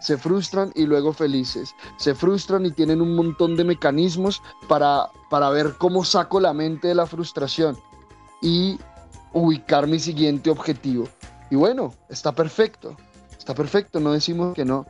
[0.00, 1.74] Se frustran y luego felices.
[1.96, 6.88] Se frustran y tienen un montón de mecanismos para, para ver cómo saco la mente
[6.88, 7.78] de la frustración
[8.40, 8.78] y
[9.32, 11.08] ubicar mi siguiente objetivo.
[11.50, 12.96] Y bueno, está perfecto,
[13.36, 14.86] está perfecto, no decimos que no.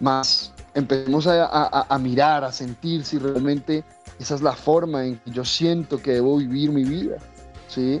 [0.00, 3.84] Más empecemos a mirar, a sentir si realmente
[4.18, 7.16] esa es la forma en que yo siento que debo vivir mi vida,
[7.68, 8.00] ¿sí?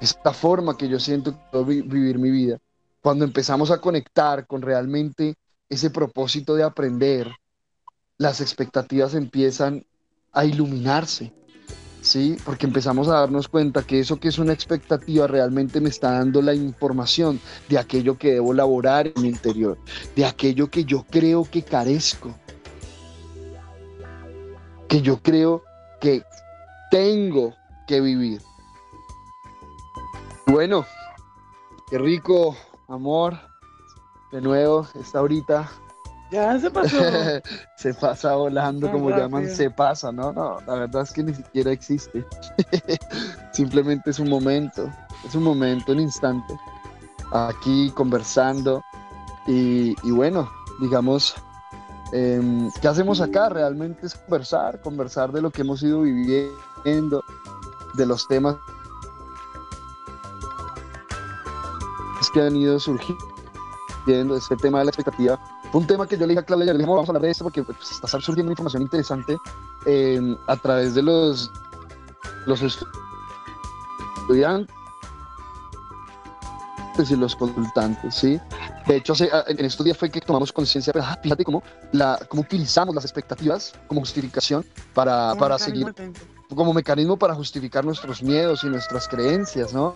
[0.00, 2.58] Esa es la forma que yo siento que debo vivir mi vida.
[3.00, 5.34] Cuando empezamos a conectar con realmente
[5.68, 7.30] ese propósito de aprender,
[8.16, 9.84] las expectativas empiezan
[10.32, 11.32] a iluminarse,
[12.00, 12.36] ¿sí?
[12.44, 16.42] Porque empezamos a darnos cuenta que eso que es una expectativa realmente me está dando
[16.42, 19.78] la información de aquello que debo elaborar en mi interior,
[20.16, 22.34] de aquello que yo creo que carezco,
[24.88, 25.62] que yo creo
[26.00, 26.22] que
[26.90, 27.54] tengo
[27.86, 28.40] que vivir.
[30.46, 30.86] Bueno,
[31.90, 32.56] qué rico,
[32.88, 33.38] amor.
[34.32, 35.70] De nuevo, esta ahorita.
[36.30, 36.96] Ya se pasó.
[37.76, 40.32] se pasa volando, como llaman, se pasa, ¿no?
[40.32, 42.24] No, la verdad es que ni siquiera existe.
[43.52, 44.90] Simplemente es un momento,
[45.26, 46.58] es un momento, un instante.
[47.32, 48.82] Aquí conversando.
[49.46, 50.50] Y, y bueno,
[50.80, 51.34] digamos,
[52.12, 53.50] Em, ¿Qué hacemos acá?
[53.50, 57.22] Realmente es conversar, conversar de lo que hemos ido viviendo,
[57.94, 58.56] de los temas
[62.34, 65.40] que han ido surgiendo, este tema de la expectativa.
[65.70, 67.30] Fue un tema que yo le dije a Claudia, le dije, vamos a hablar de
[67.30, 69.36] esto porque pues, está surgiendo información interesante
[69.86, 71.50] em, a través de los,
[72.46, 74.74] los estudiantes
[77.10, 78.40] y los consultantes, ¿sí?
[78.86, 81.62] De hecho, en estos días fue que tomamos conciencia, ah, fíjate cómo,
[81.92, 84.64] la, cómo utilizamos las expectativas como justificación
[84.94, 85.94] para, para seguir,
[86.48, 89.94] como mecanismo para justificar nuestros miedos y nuestras creencias, ¿no?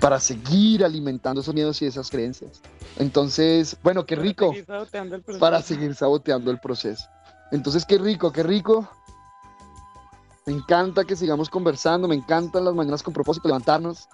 [0.00, 2.60] Para seguir alimentando esos miedos y esas creencias.
[2.98, 4.54] Entonces, bueno, qué rico.
[5.40, 7.04] Para seguir saboteando el proceso.
[7.50, 8.88] Entonces, qué rico, qué rico
[10.48, 14.08] me encanta que sigamos conversando, me encantan las mañanas con propósito, levantarnos,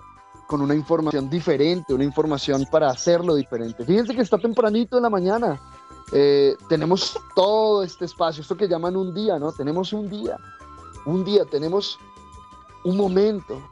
[0.49, 3.85] con una información diferente, una información para hacerlo diferente.
[3.85, 5.61] Fíjense que está tempranito en la mañana.
[6.13, 9.53] Eh, tenemos todo este espacio, esto que llaman un día, ¿no?
[9.53, 10.37] Tenemos un día,
[11.07, 12.01] un día, tenemos
[12.83, 13.63] un momento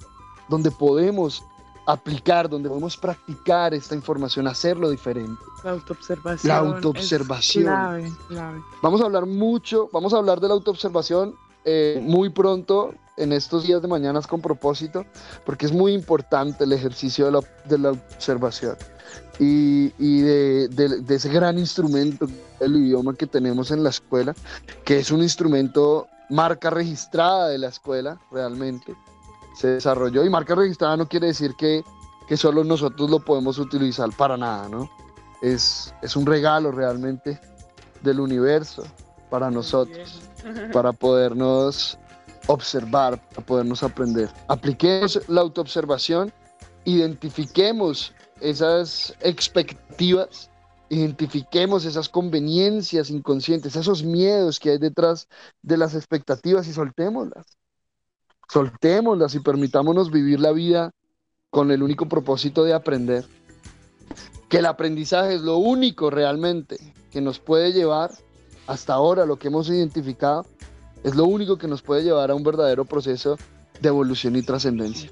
[0.48, 1.42] donde podemos
[1.86, 5.40] aplicar, donde podemos practicar esta información, hacerlo diferente.
[5.64, 6.48] La autoobservación.
[6.48, 8.16] La autoobservación.
[8.82, 13.64] Vamos a hablar mucho, vamos a hablar de la autoobservación eh, muy pronto en estos
[13.64, 15.04] días de mañanas con propósito,
[15.44, 17.26] porque es muy importante el ejercicio
[17.66, 18.76] de la, observación
[19.38, 19.90] y,
[20.22, 22.26] de, ese gran instrumento,
[22.60, 24.34] el idioma que tenemos en la escuela,
[24.84, 28.94] que es un instrumento marca registrada de la escuela realmente.
[29.55, 31.84] Se desarrolló y marca registrada no quiere decir que,
[32.26, 34.90] que solo nosotros lo podemos utilizar para nada, ¿no?
[35.42, 37.40] Es, es un regalo realmente
[38.03, 38.84] del universo
[39.30, 40.20] para nosotros,
[40.72, 41.98] para podernos
[42.46, 44.30] observar, para podernos aprender.
[44.48, 46.32] Apliquemos la autoobservación,
[46.84, 50.50] identifiquemos esas expectativas,
[50.88, 55.28] identifiquemos esas conveniencias inconscientes, esos miedos que hay detrás
[55.62, 57.46] de las expectativas y soltémoslas.
[58.53, 60.92] Soltémoslas y permitámonos vivir la vida
[61.48, 63.24] con el único propósito de aprender.
[64.50, 66.76] Que el aprendizaje es lo único realmente
[67.11, 68.11] que nos puede llevar
[68.66, 70.44] hasta ahora, lo que hemos identificado,
[71.03, 73.38] es lo único que nos puede llevar a un verdadero proceso
[73.80, 75.11] de evolución y trascendencia.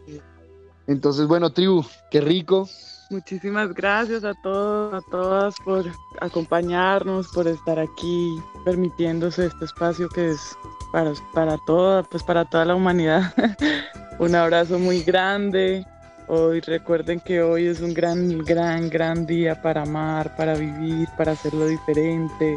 [0.86, 2.68] Entonces, bueno, tribu, qué rico.
[3.11, 5.84] Muchísimas gracias a todos, a todas por
[6.20, 10.56] acompañarnos, por estar aquí, permitiéndose este espacio que es
[10.92, 13.34] para, para toda, pues para toda la humanidad.
[14.20, 15.84] un abrazo muy grande.
[16.28, 21.32] Hoy recuerden que hoy es un gran, gran, gran día para amar, para vivir, para
[21.32, 22.56] hacerlo diferente,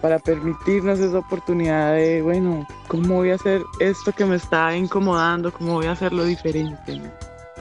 [0.00, 5.52] para permitirnos esa oportunidad de, bueno, ¿cómo voy a hacer esto que me está incomodando?
[5.52, 7.00] ¿Cómo voy a hacerlo diferente?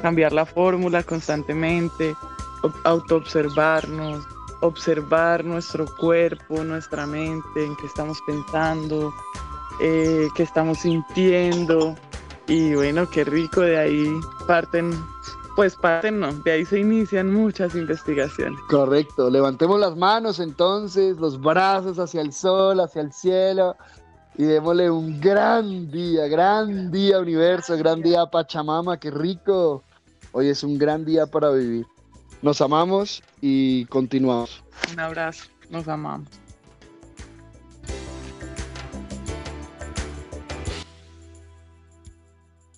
[0.01, 2.15] Cambiar la fórmula constantemente,
[2.83, 4.25] autoobservarnos,
[4.61, 9.13] observar nuestro cuerpo, nuestra mente, en qué estamos pensando,
[9.79, 11.95] eh, qué estamos sintiendo.
[12.47, 14.11] Y bueno, qué rico, de ahí
[14.47, 14.91] parten,
[15.55, 18.59] pues parten, no, de ahí se inician muchas investigaciones.
[18.69, 23.75] Correcto, levantemos las manos entonces, los brazos hacia el sol, hacia el cielo,
[24.35, 29.83] y démosle un gran día, gran día universo, gran día Pachamama, qué rico.
[30.33, 31.85] Hoy es un gran día para vivir.
[32.41, 34.63] Nos amamos y continuamos.
[34.91, 36.29] Un abrazo, nos amamos.